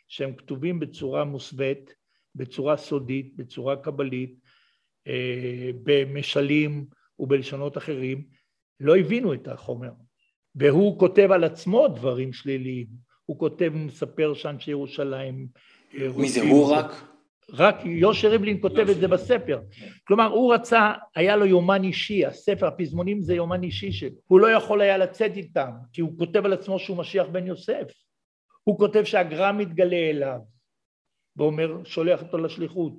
[0.08, 1.94] שהם כתובים בצורה מוסווית,
[2.34, 4.34] בצורה סודית, בצורה קבלית,
[5.06, 6.86] אה, במשלים
[7.18, 8.26] ובלשונות אחרים,
[8.80, 9.90] לא הבינו את החומר.
[10.54, 12.86] והוא כותב על עצמו דברים שליליים.
[13.26, 15.46] הוא כותב, הוא מספר שאנשי ירושלים...
[15.98, 16.92] אה, מי זה, הוא רק?
[17.52, 19.60] רק יושר ריבלין כותב את זה בספר.
[20.04, 24.16] כלומר, הוא רצה, היה לו יומן אישי, הספר, הפזמונים זה יומן אישי שלו.
[24.26, 27.92] הוא לא יכול היה לצאת איתם, כי הוא כותב על עצמו שהוא משיח בן יוסף.
[28.64, 30.38] הוא כותב שהגר"א מתגלה אליו,
[31.36, 32.92] ואומר, שולח אותו לשליחות.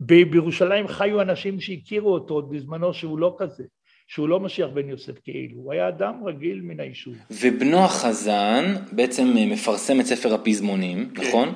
[0.00, 3.64] בירושלים חיו אנשים שהכירו אותו עוד בזמנו שהוא לא כזה.
[4.06, 7.14] שהוא לא משיח בן יוסף כאילו, הוא היה אדם רגיל מן היישוב.
[7.30, 11.22] ובנו החזן בעצם מפרסם את ספר הפזמונים, כן.
[11.22, 11.54] נכון?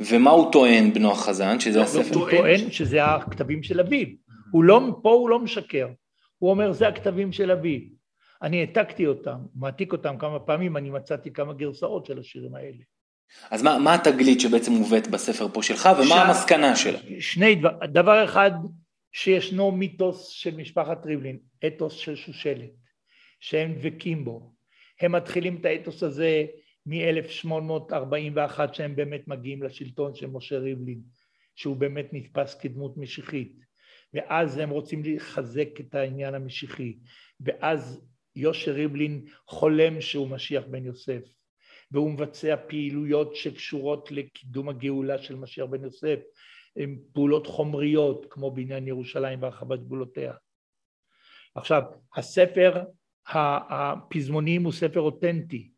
[0.00, 2.18] ומה הוא טוען בנו החזן, שזה לא, הספר?
[2.18, 4.06] הוא טוען שזה הכתבים של אביו.
[4.50, 5.88] הוא לא, פה הוא לא משקר.
[6.38, 7.80] הוא אומר, זה הכתבים של אביו.
[8.42, 12.82] אני העתקתי אותם, מעתיק אותם כמה פעמים, אני מצאתי כמה גרסאות של השירים האלה.
[13.50, 16.12] אז מה, מה התגלית שבעצם מובאת בספר פה שלך, ומה ש...
[16.12, 16.98] המסקנה שלה?
[17.20, 18.50] שני דבר, דבר אחד,
[19.20, 22.70] שישנו מיתוס של משפחת ריבלין, אתוס של שושלת,
[23.40, 24.54] שהם דבקים בו.
[25.00, 26.46] הם מתחילים את האתוס הזה
[26.86, 31.00] מ-1841 שהם באמת מגיעים לשלטון של משה ריבלין,
[31.56, 33.56] שהוא באמת נתפס כדמות משיחית,
[34.14, 36.98] ואז הם רוצים לחזק את העניין המשיחי,
[37.40, 38.06] ואז
[38.36, 41.22] יושר ריבלין חולם שהוא משיח בן יוסף,
[41.90, 46.18] והוא מבצע פעילויות שקשורות לקידום הגאולה של משיח בן יוסף,
[47.12, 50.32] פעולות חומריות כמו בעניין ירושלים והרחבת גבולותיה.
[51.54, 51.82] עכשיו,
[52.16, 52.82] הספר
[53.26, 55.70] הפזמונים הוא ספר אותנטי,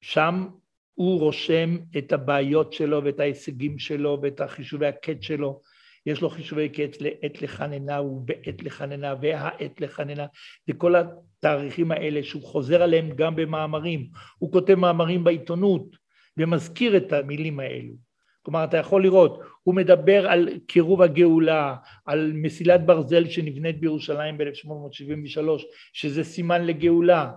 [0.00, 0.48] שם
[0.94, 5.60] הוא רושם את הבעיות שלו ואת ההישגים שלו ואת החישובי הקט שלו.
[6.06, 10.26] יש לו חישובי קט לעת לחננה ובעת לחננה והעת לחננה
[10.68, 14.08] וכל התאריכים האלה שהוא חוזר עליהם גם במאמרים.
[14.38, 15.96] הוא כותב מאמרים בעיתונות
[16.36, 18.05] ומזכיר את המילים האלו.
[18.46, 25.62] כלומר אתה יכול לראות, הוא מדבר על קירוב הגאולה, על מסילת ברזל שנבנית בירושלים ב-1873
[25.92, 27.32] שזה סימן לגאולה,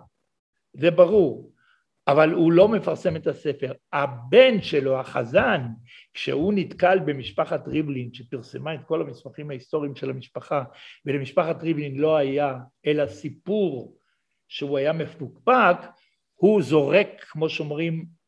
[0.74, 1.52] זה ברור.
[2.08, 3.72] אבל הוא לא מפרסם את הספר.
[3.94, 5.62] הבן שלו, החזן,
[6.14, 10.64] כשהוא נתקל במשפחת ריבלין, שפרסמה את כל המסמכים ההיסטוריים של המשפחה,
[11.06, 13.98] ולמשפחת ריבלין לא היה אלא סיפור
[14.48, 15.78] שהוא היה מפוקפק,
[16.36, 18.19] הוא זורק, כמו שאומרים,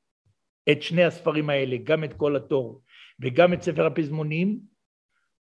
[0.71, 2.81] את שני הספרים האלה, גם את כל התור
[3.19, 4.59] וגם את ספר הפזמונים.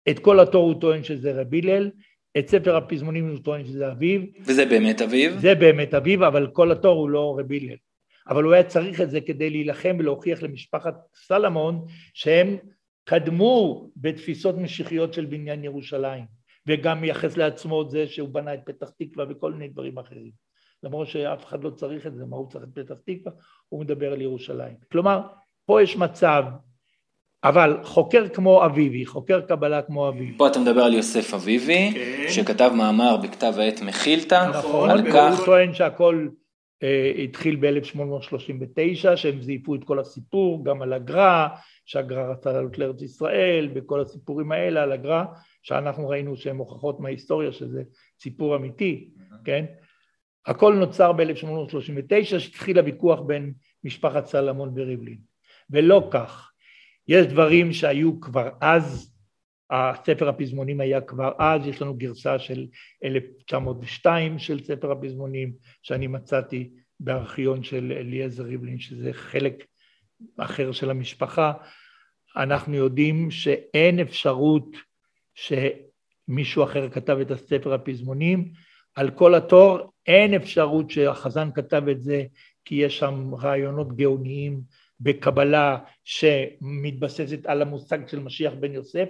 [0.10, 1.92] את כל התור הוא טוען שזה רבי הלל,
[2.38, 4.22] את ספר הפזמונים הוא טוען שזה אביו.
[4.42, 5.40] וזה באמת אביו?
[5.40, 7.78] זה באמת אביו, אבל כל התור הוא לא רבי הלל.
[8.30, 12.58] אבל הוא היה צריך את זה כדי להילחם ולהוכיח למשפחת סלמון שהם
[13.04, 16.26] קדמו בתפיסות משיחיות של בניין ירושלים
[16.68, 20.32] וגם מייחס לעצמו את זה שהוא בנה את פתח תקווה וכל מיני דברים אחרים
[20.86, 23.32] למרות שאף אחד לא צריך את זה, מה הוא צריך את פתח תקווה?
[23.70, 24.76] הוא מדבר על ירושלים.
[24.92, 25.22] כלומר,
[25.66, 26.44] פה יש מצב,
[27.44, 30.38] אבל חוקר כמו אביבי, חוקר קבלה כמו אביבי.
[30.38, 32.26] פה אתה מדבר על יוסף אביבי, כן.
[32.30, 35.38] שכתב מאמר בכתב העת מחילתא, נכון, על כך...
[35.38, 36.28] הוא טוען שהכל
[36.84, 41.48] אה, התחיל ב-1839, שהם זייפו את כל הסיפור, גם על הגר"א,
[41.86, 45.24] שהגר"א רצה לעלות לארץ ישראל, וכל הסיפורים האלה על הגר"א,
[45.62, 47.84] שאנחנו ראינו שהן הוכחות מההיסטוריה שזה
[48.20, 49.10] סיפור אמיתי,
[49.46, 49.66] כן?
[50.48, 55.18] הכל נוצר ב-1839, שהתחיל הוויכוח בין משפחת סלמון וריבלין.
[55.70, 56.52] ולא כך.
[57.08, 59.16] יש דברים שהיו כבר אז
[59.70, 62.68] הספר הפזמונים היה כבר אז, יש לנו גרסה של
[63.04, 66.70] 1902 של ספר הפזמונים שאני מצאתי
[67.00, 69.66] בארכיון של אליעזר ריבלין, שזה חלק
[70.38, 71.54] אחר של המשפחה.
[72.38, 74.76] אנחנו יודעים שאין אפשרות
[75.36, 78.52] שמישהו אחר כתב את הספר הפזמונים,
[78.96, 82.24] על כל התור אין אפשרות שהחזן כתב את זה
[82.66, 84.62] כי יש שם רעיונות גאוניים
[85.00, 89.06] בקבלה שמתבססת על המושג של משיח בן יוסף,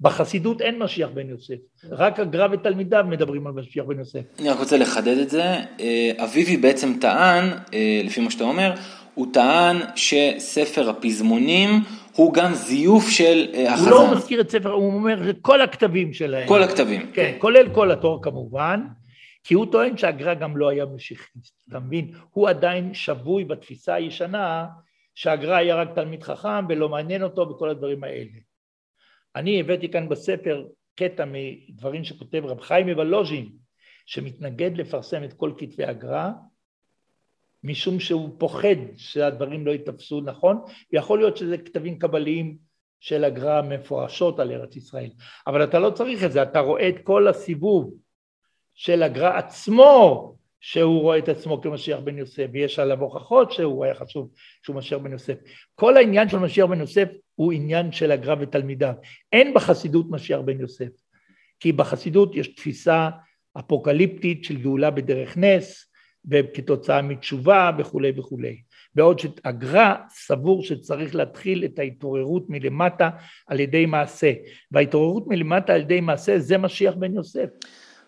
[0.00, 1.54] בחסידות אין משיח בן יוסף,
[1.90, 4.20] רק הגר"א ותלמידיו מדברים על משיח בן יוסף.
[4.38, 5.42] אני רק רוצה לחדד את זה,
[5.80, 8.72] אה, אביבי בעצם טען, אה, לפי מה שאתה אומר,
[9.14, 11.70] הוא טען שספר הפזמונים
[12.16, 13.90] הוא גם זיוף של אה, החזן.
[13.90, 16.48] הוא לא מזכיר את ספר, הוא אומר כל הכתבים שלהם.
[16.48, 17.06] כל הכתבים.
[17.12, 18.80] כן, כולל כל התור כמובן,
[19.46, 22.14] כי הוא טוען שהגר"א גם לא היה משיחיסט, אתה מבין?
[22.30, 24.66] הוא עדיין שבוי בתפיסה הישנה
[25.14, 28.30] שהגר"א היה רק תלמיד חכם ולא מעניין אותו וכל הדברים האלה.
[29.36, 33.52] אני הבאתי כאן בספר קטע מדברים שכותב רב חיים מוולוז'ין,
[34.06, 36.30] שמתנגד לפרסם את כל כתבי הגר"א,
[37.64, 40.58] משום שהוא פוחד שהדברים לא ייתפסו נכון,
[40.92, 42.56] ויכול להיות שזה כתבים קבליים
[43.00, 45.10] של הגר"א מפורשות על ארץ ישראל.
[45.46, 48.05] אבל אתה לא צריך את זה, אתה רואה את כל הסיבוב
[48.76, 53.94] של הגר"א עצמו שהוא רואה את עצמו כמשיח בן יוסף, ויש עליו הוכחות שהוא היה
[53.94, 54.30] חשוב
[54.62, 55.34] שהוא משיח בן יוסף.
[55.74, 58.94] כל העניין של משיח בן יוסף הוא עניין של הגר"א ותלמידיו.
[59.32, 60.88] אין בחסידות משיח בן יוסף,
[61.60, 63.08] כי בחסידות יש תפיסה
[63.58, 65.92] אפוקליפטית של גאולה בדרך נס,
[66.30, 68.62] וכתוצאה מתשובה וכולי וכולי.
[68.94, 73.10] בעוד שהגר"א סבור שצריך להתחיל את ההתעוררות מלמטה
[73.46, 74.32] על ידי מעשה,
[74.70, 77.48] וההתעוררות מלמטה על ידי מעשה זה משיח בן יוסף.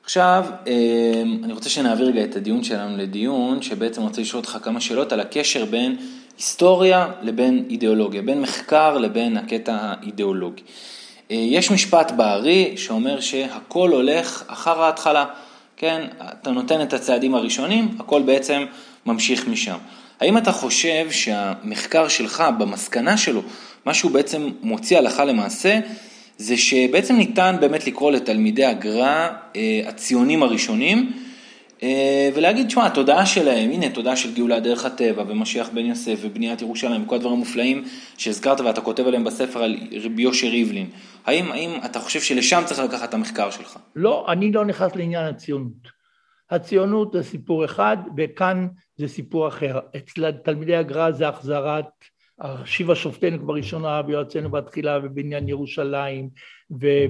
[0.08, 4.80] עכשיו, אמ, אני רוצה שנעביר רגע את הדיון שלנו לדיון, שבעצם רוצה לשאול אותך כמה
[4.80, 5.96] שאלות על הקשר בין
[6.36, 10.62] היסטוריה לבין אידיאולוגיה, בין מחקר לבין הקטע האידיאולוגי.
[11.30, 15.24] אה, יש משפט בארי שאומר שהכל הולך אחר ההתחלה,
[15.76, 16.06] כן?
[16.20, 18.64] אתה נותן את הצעדים הראשונים, הכל בעצם
[19.06, 19.78] ממשיך משם.
[20.20, 23.42] האם אתה חושב שהמחקר שלך, במסקנה שלו,
[23.84, 25.80] מה שהוא בעצם מוציא הלכה למעשה,
[26.38, 31.12] זה שבעצם ניתן באמת לקרוא לתלמידי הגר"א אה, הציונים הראשונים,
[31.82, 36.62] אה, ולהגיד, שמע, התודעה שלהם, הנה תודעה של גאולה דרך הטבע ומשיח בן יוסף ובניית
[36.62, 37.84] ירושלים וכל הדברים המופלאים
[38.16, 40.90] שהזכרת ואתה כותב עליהם בספר על רבי יושר ריבלין.
[41.26, 43.78] האם, האם אתה חושב שלשם צריך לקחת את המחקר שלך?
[43.96, 45.98] לא, אני לא נכנס לעניין הציונות.
[46.50, 49.78] הציונות זה סיפור אחד וכאן זה סיפור אחר.
[49.96, 51.84] אצל תלמידי הגר"א זה החזרת
[52.40, 56.28] השיבה שופטינו בראשונה ויועצינו בתחילה ובניין ירושלים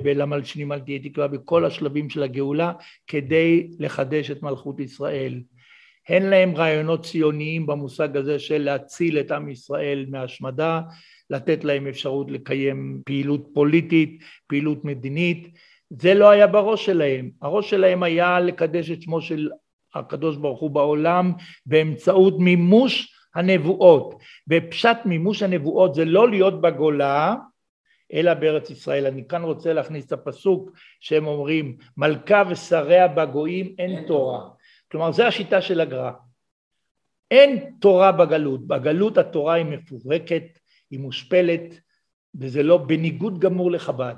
[0.05, 2.73] ולמלשינים על תהיה תקווה בכל השלבים של הגאולה
[3.07, 5.41] כדי לחדש את מלכות ישראל.
[6.09, 10.81] אין להם רעיונות ציוניים במושג הזה של להציל את עם ישראל מהשמדה,
[11.31, 15.49] לתת להם אפשרות לקיים פעילות פוליטית, פעילות מדינית,
[15.91, 19.51] זה לא היה בראש שלהם, הראש שלהם היה לקדש את שמו של
[19.95, 21.33] הקדוש ברוך הוא בעולם
[21.67, 24.15] באמצעות מימוש הנבואות.
[24.51, 27.35] ופשט מימוש הנבואות זה לא להיות בגולה,
[28.13, 29.07] אלא בארץ ישראל.
[29.07, 30.71] אני כאן רוצה להכניס את הפסוק
[31.01, 34.39] שהם אומרים, מלכה ושריה בגויים אין, אין תורה.
[34.39, 34.51] תורה.
[34.91, 36.11] כלומר, זו השיטה של הגר"א.
[37.31, 38.67] אין תורה בגלות.
[38.67, 40.43] בגלות התורה היא מפורקת,
[40.91, 41.81] היא מושפלת,
[42.41, 44.17] וזה לא בניגוד גמור לחב"ד,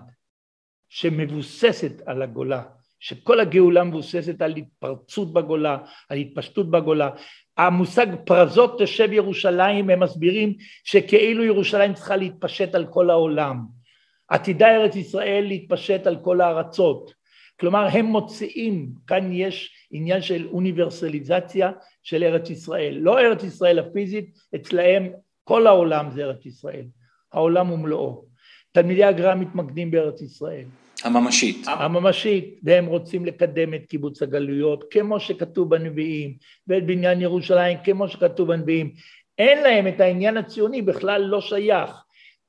[0.89, 2.62] שמבוססת על הגולה.
[3.01, 5.78] שכל הגאולה מבוססת על התפרצות בגולה,
[6.09, 7.11] על התפשטות בגולה.
[7.57, 13.61] המושג פרזות תשב ירושלים, הם מסבירים שכאילו ירושלים צריכה להתפשט על כל העולם.
[14.28, 17.14] עתידה ארץ ישראל להתפשט על כל הארצות.
[17.61, 21.72] כלומר הם מוציאים, כאן יש עניין של אוניברסליזציה
[22.03, 22.94] של ארץ ישראל.
[23.01, 25.12] לא ארץ ישראל הפיזית, אצלהם
[25.44, 26.84] כל העולם זה ארץ ישראל.
[27.32, 28.24] העולם ומלואו.
[28.72, 30.64] תלמידי הגר"א מתמקדים בארץ ישראל.
[31.05, 31.66] הממשית.
[31.66, 36.34] הממשית, והם רוצים לקדם את קיבוץ הגלויות, כמו שכתוב בנביאים,
[36.68, 38.92] ואת בניין ירושלים, כמו שכתוב בנביאים.
[39.38, 41.90] אין להם את העניין הציוני, בכלל לא שייך.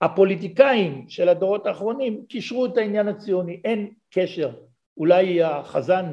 [0.02, 4.50] הפוליטיקאים של הדורות האחרונים קישרו את העניין הציוני, אין קשר.
[4.98, 6.06] אולי החזן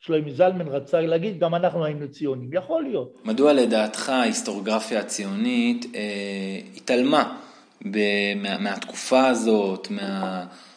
[0.00, 3.20] שלוימי זלמן רצה להגיד, גם אנחנו היינו ציונים, יכול להיות.
[3.24, 7.38] מדוע לדעתך ההיסטוריוגרפיה הציונית אה, התעלמה
[7.84, 9.88] מה, מהתקופה הזאת,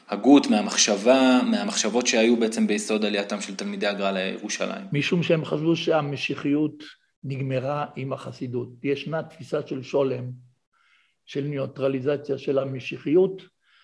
[0.10, 4.86] מההגות, מהמחשבה, מהמחשבות שהיו בעצם ביסוד עלייתם של תלמידי הגר"א לירושלים?
[4.92, 6.84] משום שהם חשבו שהמשיחיות
[7.24, 8.70] נגמרה עם החסידות.
[8.84, 10.32] ישנה תפיסה של שולם,
[11.26, 13.42] של ניוטרליזציה של המשיחיות.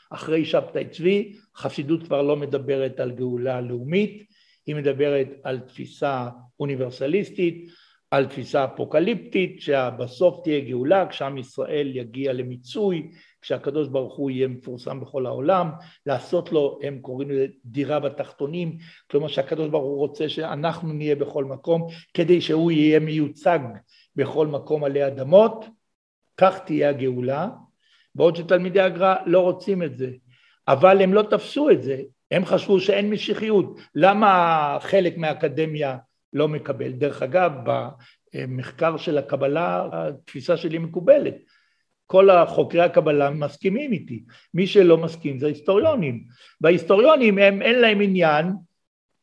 [0.10, 4.24] אחרי שבתאי צבי, חסידות כבר לא מדברת על גאולה לאומית,
[4.66, 7.70] היא מדברת על תפיסה אוניברסליסטית,
[8.12, 13.12] על תפיסה אפוקליפטית שבסוף תהיה גאולה כשעם ישראל יגיע למיצוי,
[13.46, 15.72] כשהקדוש ברוך הוא יהיה מפורסם בכל העולם,
[16.06, 18.78] לעשות לו, הם קוראים לזה דירה בתחתונים,
[19.12, 23.60] כלומר שהקדוש ברוך הוא רוצה שאנחנו נהיה בכל מקום כדי שהוא יהיה מיוצג
[24.16, 25.66] בכל מקום עלי אדמות,
[26.38, 27.50] כך תהיה הגאולה,
[28.16, 30.12] בעוד שתלמידי הגר"א לא רוצים את זה,
[30.68, 35.98] אבל הם לא תפסו את זה, הם חשבו שאין משיחיות, למה חלק מהאקדמיה
[36.34, 36.92] לא מקבל?
[36.92, 37.52] דרך אגב,
[38.34, 41.36] במחקר של הקבלה התפיסה שלי מקובלת,
[42.06, 46.24] כל חוקרי הקבלה מסכימים איתי, מי שלא מסכים זה היסטוריונים,
[46.62, 48.48] וההיסטוריונים הם אין להם עניין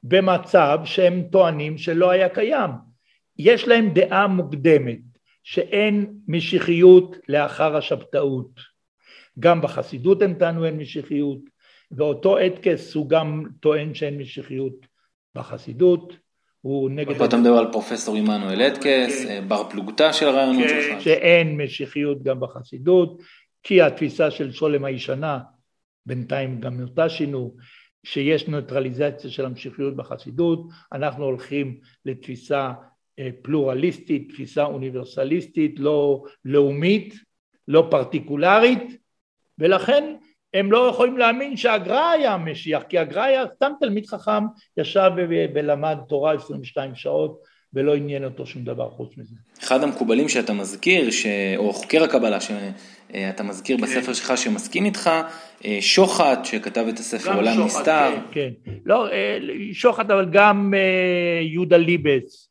[0.02, 2.70] במצב שהם טוענים שלא היה קיים,
[3.38, 4.98] יש להם דעה מוקדמת
[5.42, 8.60] שאין משיחיות לאחר השבתאות,
[9.38, 11.38] גם בחסידות הם טענו אין משיחיות,
[11.90, 14.86] ואותו אתקס הוא גם טוען שאין משיחיות
[15.34, 16.16] בחסידות,
[16.62, 17.18] הוא נגד...
[17.18, 19.44] פה אתה מדבר על פרופסור עמנואל אתקס, כן.
[19.48, 21.02] בר פלוגתא של הרעיונות כן, שלך.
[21.02, 23.22] שאין משיחיות גם בחסידות,
[23.62, 25.38] כי התפיסה של שולם הישנה,
[26.06, 27.54] בינתיים גם אותה שינו,
[28.04, 32.72] שיש נוטרליזציה של המשיחיות בחסידות, אנחנו הולכים לתפיסה
[33.18, 37.14] אה, פלורליסטית, תפיסה אוניברסליסטית, לא לאומית,
[37.68, 38.98] לא פרטיקולרית,
[39.58, 40.16] ולכן
[40.54, 44.44] הם לא יכולים להאמין שהגר"א היה המשיח, כי הגר"א היה סתם תלמיד חכם,
[44.76, 45.10] ישב
[45.54, 49.34] ולמד תורה 22 שעות ולא עניין אותו שום דבר חוץ מזה.
[49.62, 51.26] אחד המקובלים שאתה מזכיר, ש...
[51.56, 53.82] או חוקר הקבלה שאתה מזכיר כן.
[53.82, 55.10] בספר שלך שמסכים איתך,
[55.64, 58.10] אה, שוחט שכתב את הספר עולם שוחט, נסתר.
[58.32, 58.74] כן, כן.
[58.84, 59.38] לא, אה,
[59.72, 62.48] שוחט אבל גם אה, יהודה ליבס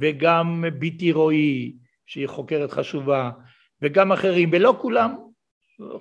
[0.00, 1.72] וגם ביטי רועי,
[2.06, 3.30] שהיא חוקרת חשובה,
[3.82, 5.14] וגם אחרים, ולא כולם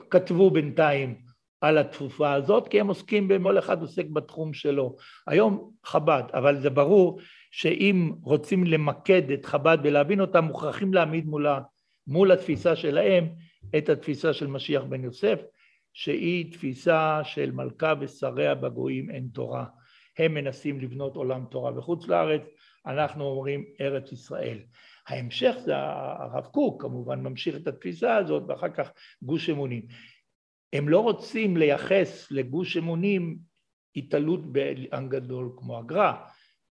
[0.09, 1.28] כתבו בינתיים
[1.61, 4.95] על התקופה הזאת, כי הם עוסקים, כל אחד עוסק בתחום שלו.
[5.27, 7.19] היום חב"ד, אבל זה ברור
[7.51, 11.59] שאם רוצים למקד את חב"ד ולהבין אותה, מוכרחים להעמיד מולה,
[12.07, 13.29] מול התפיסה שלהם
[13.77, 15.39] את התפיסה של משיח בן יוסף,
[15.93, 19.65] שהיא תפיסה של מלכה ושריה בגויים אין תורה.
[20.17, 22.41] הם מנסים לבנות עולם תורה בחוץ לארץ,
[22.85, 24.59] אנחנו אומרים ארץ ישראל.
[25.07, 28.91] ההמשך זה הרב קוק כמובן ממשיך את התפיסה הזאת ואחר כך
[29.21, 29.81] גוש אמונים.
[30.73, 33.37] הם לא רוצים לייחס לגוש אמונים
[33.95, 36.11] התעלות בעם גדול כמו הגר"א,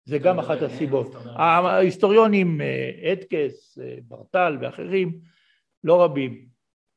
[0.05, 1.15] זה גם אחת הסיבות.
[1.35, 5.19] ההיסטוריונים, אה, אדקס, אה, ברטל ואחרים,
[5.83, 6.45] לא רבים.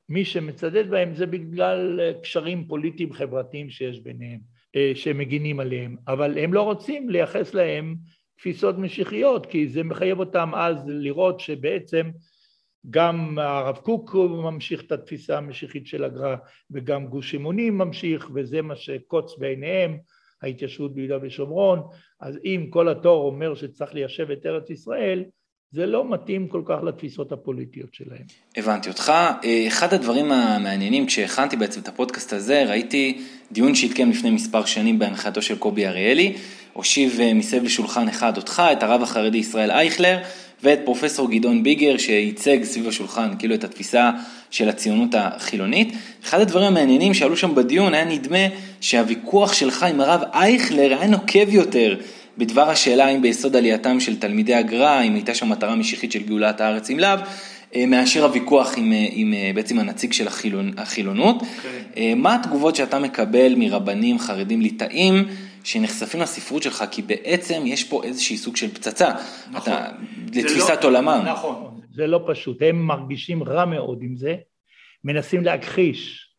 [0.08, 4.54] מי שמצדד בהם זה בגלל אה, קשרים פוליטיים חברתיים שיש ביניהם,
[4.94, 7.96] שהם מגינים עליהם, אבל הם לא רוצים לייחס להם
[8.38, 12.10] תפיסות משיחיות, כי זה מחייב אותם אז לראות שבעצם
[12.90, 16.34] גם הרב קוק ממשיך את התפיסה המשיחית של הגר"א
[16.70, 19.98] וגם גוש אמונים ממשיך וזה מה שקוץ בעיניהם
[20.42, 21.82] ההתיישבות ביהודה ושומרון
[22.20, 25.24] אז אם כל התור אומר שצריך ליישב את ארץ ישראל
[25.74, 28.22] זה לא מתאים כל כך לתפיסות הפוליטיות שלהם.
[28.56, 29.12] הבנתי אותך.
[29.68, 33.22] אחד הדברים המעניינים כשהכנתי בעצם את הפודקאסט הזה ראיתי
[33.52, 36.36] דיון שהתקיים לפני מספר שנים בהנחייתו של קובי אריאלי
[36.72, 40.18] הושיב מסביב לשולחן אחד אותך, את הרב החרדי ישראל אייכלר
[40.64, 44.10] ואת פרופסור גדעון ביגר שייצג סביב השולחן כאילו את התפיסה
[44.50, 45.92] של הציונות החילונית.
[46.24, 48.46] אחד הדברים המעניינים שעלו שם בדיון היה נדמה
[48.80, 51.96] שהוויכוח שלך עם הרב אייכלר היה נוקב יותר
[52.38, 56.60] בדבר השאלה אם ביסוד עלייתם של תלמידי הגר"א, אם הייתה שם מטרה משיחית של גאולת
[56.60, 57.18] הארץ אם לאו,
[57.74, 61.42] אה, מאשר הוויכוח עם, אה, עם אה, בעצם הנציג של החילונ, החילונות.
[61.42, 61.44] Okay.
[61.90, 62.14] אוקיי.
[62.14, 65.24] מה התגובות שאתה מקבל מרבנים חרדים ליטאים
[65.64, 69.12] שנחשפים לספרות שלך, כי בעצם יש פה איזשהי סוג של פצצה,
[69.50, 69.72] נכון.
[69.72, 69.90] אתה,
[70.34, 71.22] לתפיסת לא, עולמם.
[71.26, 74.36] נכון, זה לא פשוט, הם מרגישים רע מאוד עם זה,
[75.04, 76.30] מנסים להכחיש,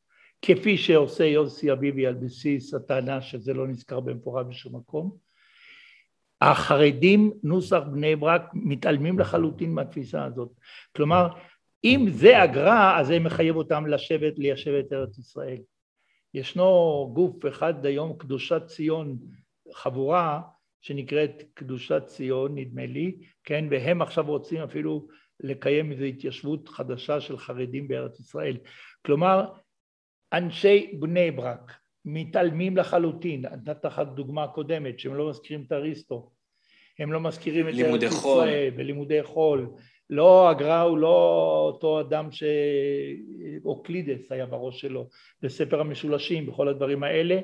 [0.41, 5.15] כפי שעושה יוסי אביבי על בסיס הטענה שזה לא נזכר במפורט בשום מקום.
[6.41, 10.49] החרדים, נוסח בני ברק, מתעלמים לחלוטין מהתפיסה הזאת.
[10.95, 11.27] כלומר,
[11.83, 15.57] אם זה הגר"א, אז זה מחייב אותם לשבת, ליישב את ארץ ישראל.
[16.35, 19.17] ישנו גוף אחד היום, קדושת ציון,
[19.73, 20.41] חבורה
[20.81, 25.07] שנקראת קדושת ציון, נדמה לי, כן, והם עכשיו רוצים אפילו
[25.39, 28.57] לקיים איזו התיישבות חדשה של חרדים בארץ ישראל.
[29.05, 29.45] כלומר,
[30.33, 31.71] אנשי בני ברק
[32.05, 36.31] מתעלמים לחלוטין, נתת לך דוגמה קודמת שהם לא מזכירים את אריסטו,
[36.99, 39.69] הם לא מזכירים את ארץ ישראל ולימודי חול,
[40.09, 42.29] לא הגר"א הוא לא אותו אדם
[43.61, 45.09] שאוקלידס היה בראש שלו
[45.41, 47.39] בספר המשולשים בכל הדברים האלה.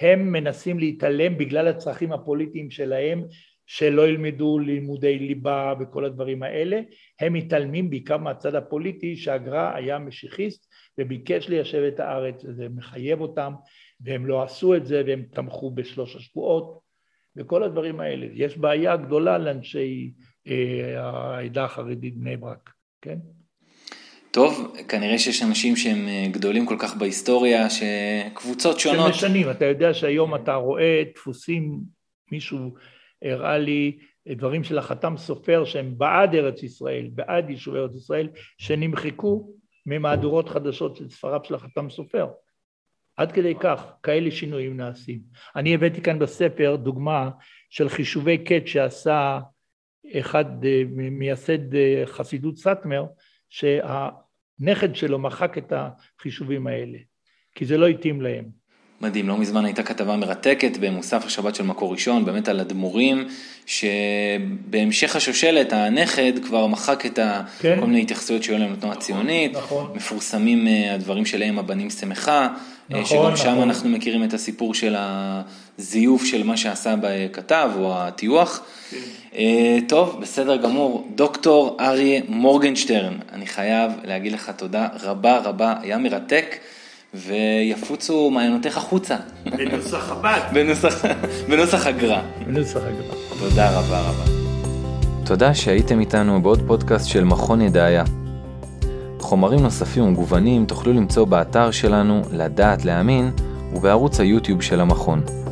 [0.00, 3.24] הם מנסים להתעלם בגלל הצרכים הפוליטיים שלהם
[3.66, 6.80] שלא ילמדו לימודי ליבה וכל הדברים האלה.
[7.20, 13.52] הם מתעלמים בעיקר מהצד הפוליטי שהגר"א היה משיחיסט וביקש ליישב את הארץ וזה מחייב אותם
[14.00, 16.80] והם לא עשו את זה והם תמכו בשלוש השבועות
[17.36, 18.26] וכל הדברים האלה.
[18.32, 20.12] יש בעיה גדולה לאנשי
[20.96, 22.72] העדה החרדית בני ברק,
[23.02, 23.18] כן?
[24.30, 29.14] טוב, כנראה שיש אנשים שהם אה, גדולים כל כך בהיסטוריה, שקבוצות שונות...
[29.14, 31.80] שמשנים, אתה יודע שהיום אתה רואה דפוסים,
[32.32, 32.74] מישהו
[33.22, 38.28] הראה לי דברים של החתם סופר שהם בעד ארץ ישראל, בעד יישוב ארץ ישראל,
[38.58, 39.50] שנמחקו
[39.86, 42.26] ממהדורות חדשות של ספריו של החתם סופר.
[43.16, 45.20] עד כדי כך, כאלה שינויים נעשים.
[45.56, 47.30] אני הבאתי כאן בספר דוגמה
[47.70, 49.40] של חישובי קט שעשה
[50.12, 53.06] אחד אה, מייסד אה, חסידות סאטמר,
[53.48, 56.98] שהנכד שלו מחק את החישובים האלה,
[57.54, 58.63] כי זה לא התאים להם.
[59.00, 63.28] מדהים, לא מזמן הייתה כתבה מרתקת במוסף השבת של מקור ראשון, באמת על אדמו"רים,
[63.66, 67.42] שבהמשך השושלת הנכד כבר מחק את ה...
[67.60, 67.80] כן?
[67.80, 69.90] כל מיני התייחסויות שהיו להם לתנועה נכון, הציונית, נכון.
[69.94, 72.48] מפורסמים אה, הדברים שלהם הבנים שמחה,
[72.90, 73.36] נכון, שגם נכון.
[73.36, 78.62] שם אנחנו מכירים את הסיפור של הזיוף של מה שעשה בכתב או הטיוח.
[78.90, 78.96] כן.
[79.36, 81.08] אה, טוב, בסדר גמור.
[81.14, 86.56] דוקטור אריה מורגנשטרן, אני חייב להגיד לך תודה רבה רבה, היה מרתק.
[87.14, 89.16] ויפוצו מעיינותיך החוצה.
[89.44, 90.40] בנוסח חב"ד.
[90.52, 91.04] בנוסח,
[91.48, 92.20] בנוסח הגר"א.
[92.46, 93.38] בנוסח הגר"א.
[93.38, 94.24] תודה רבה רבה.
[95.24, 98.04] תודה שהייתם איתנו בעוד פודקאסט של מכון ידעיה.
[99.20, 103.30] חומרים נוספים ומגוונים תוכלו למצוא באתר שלנו לדעת להאמין
[103.72, 105.43] ובערוץ היוטיוב של המכון.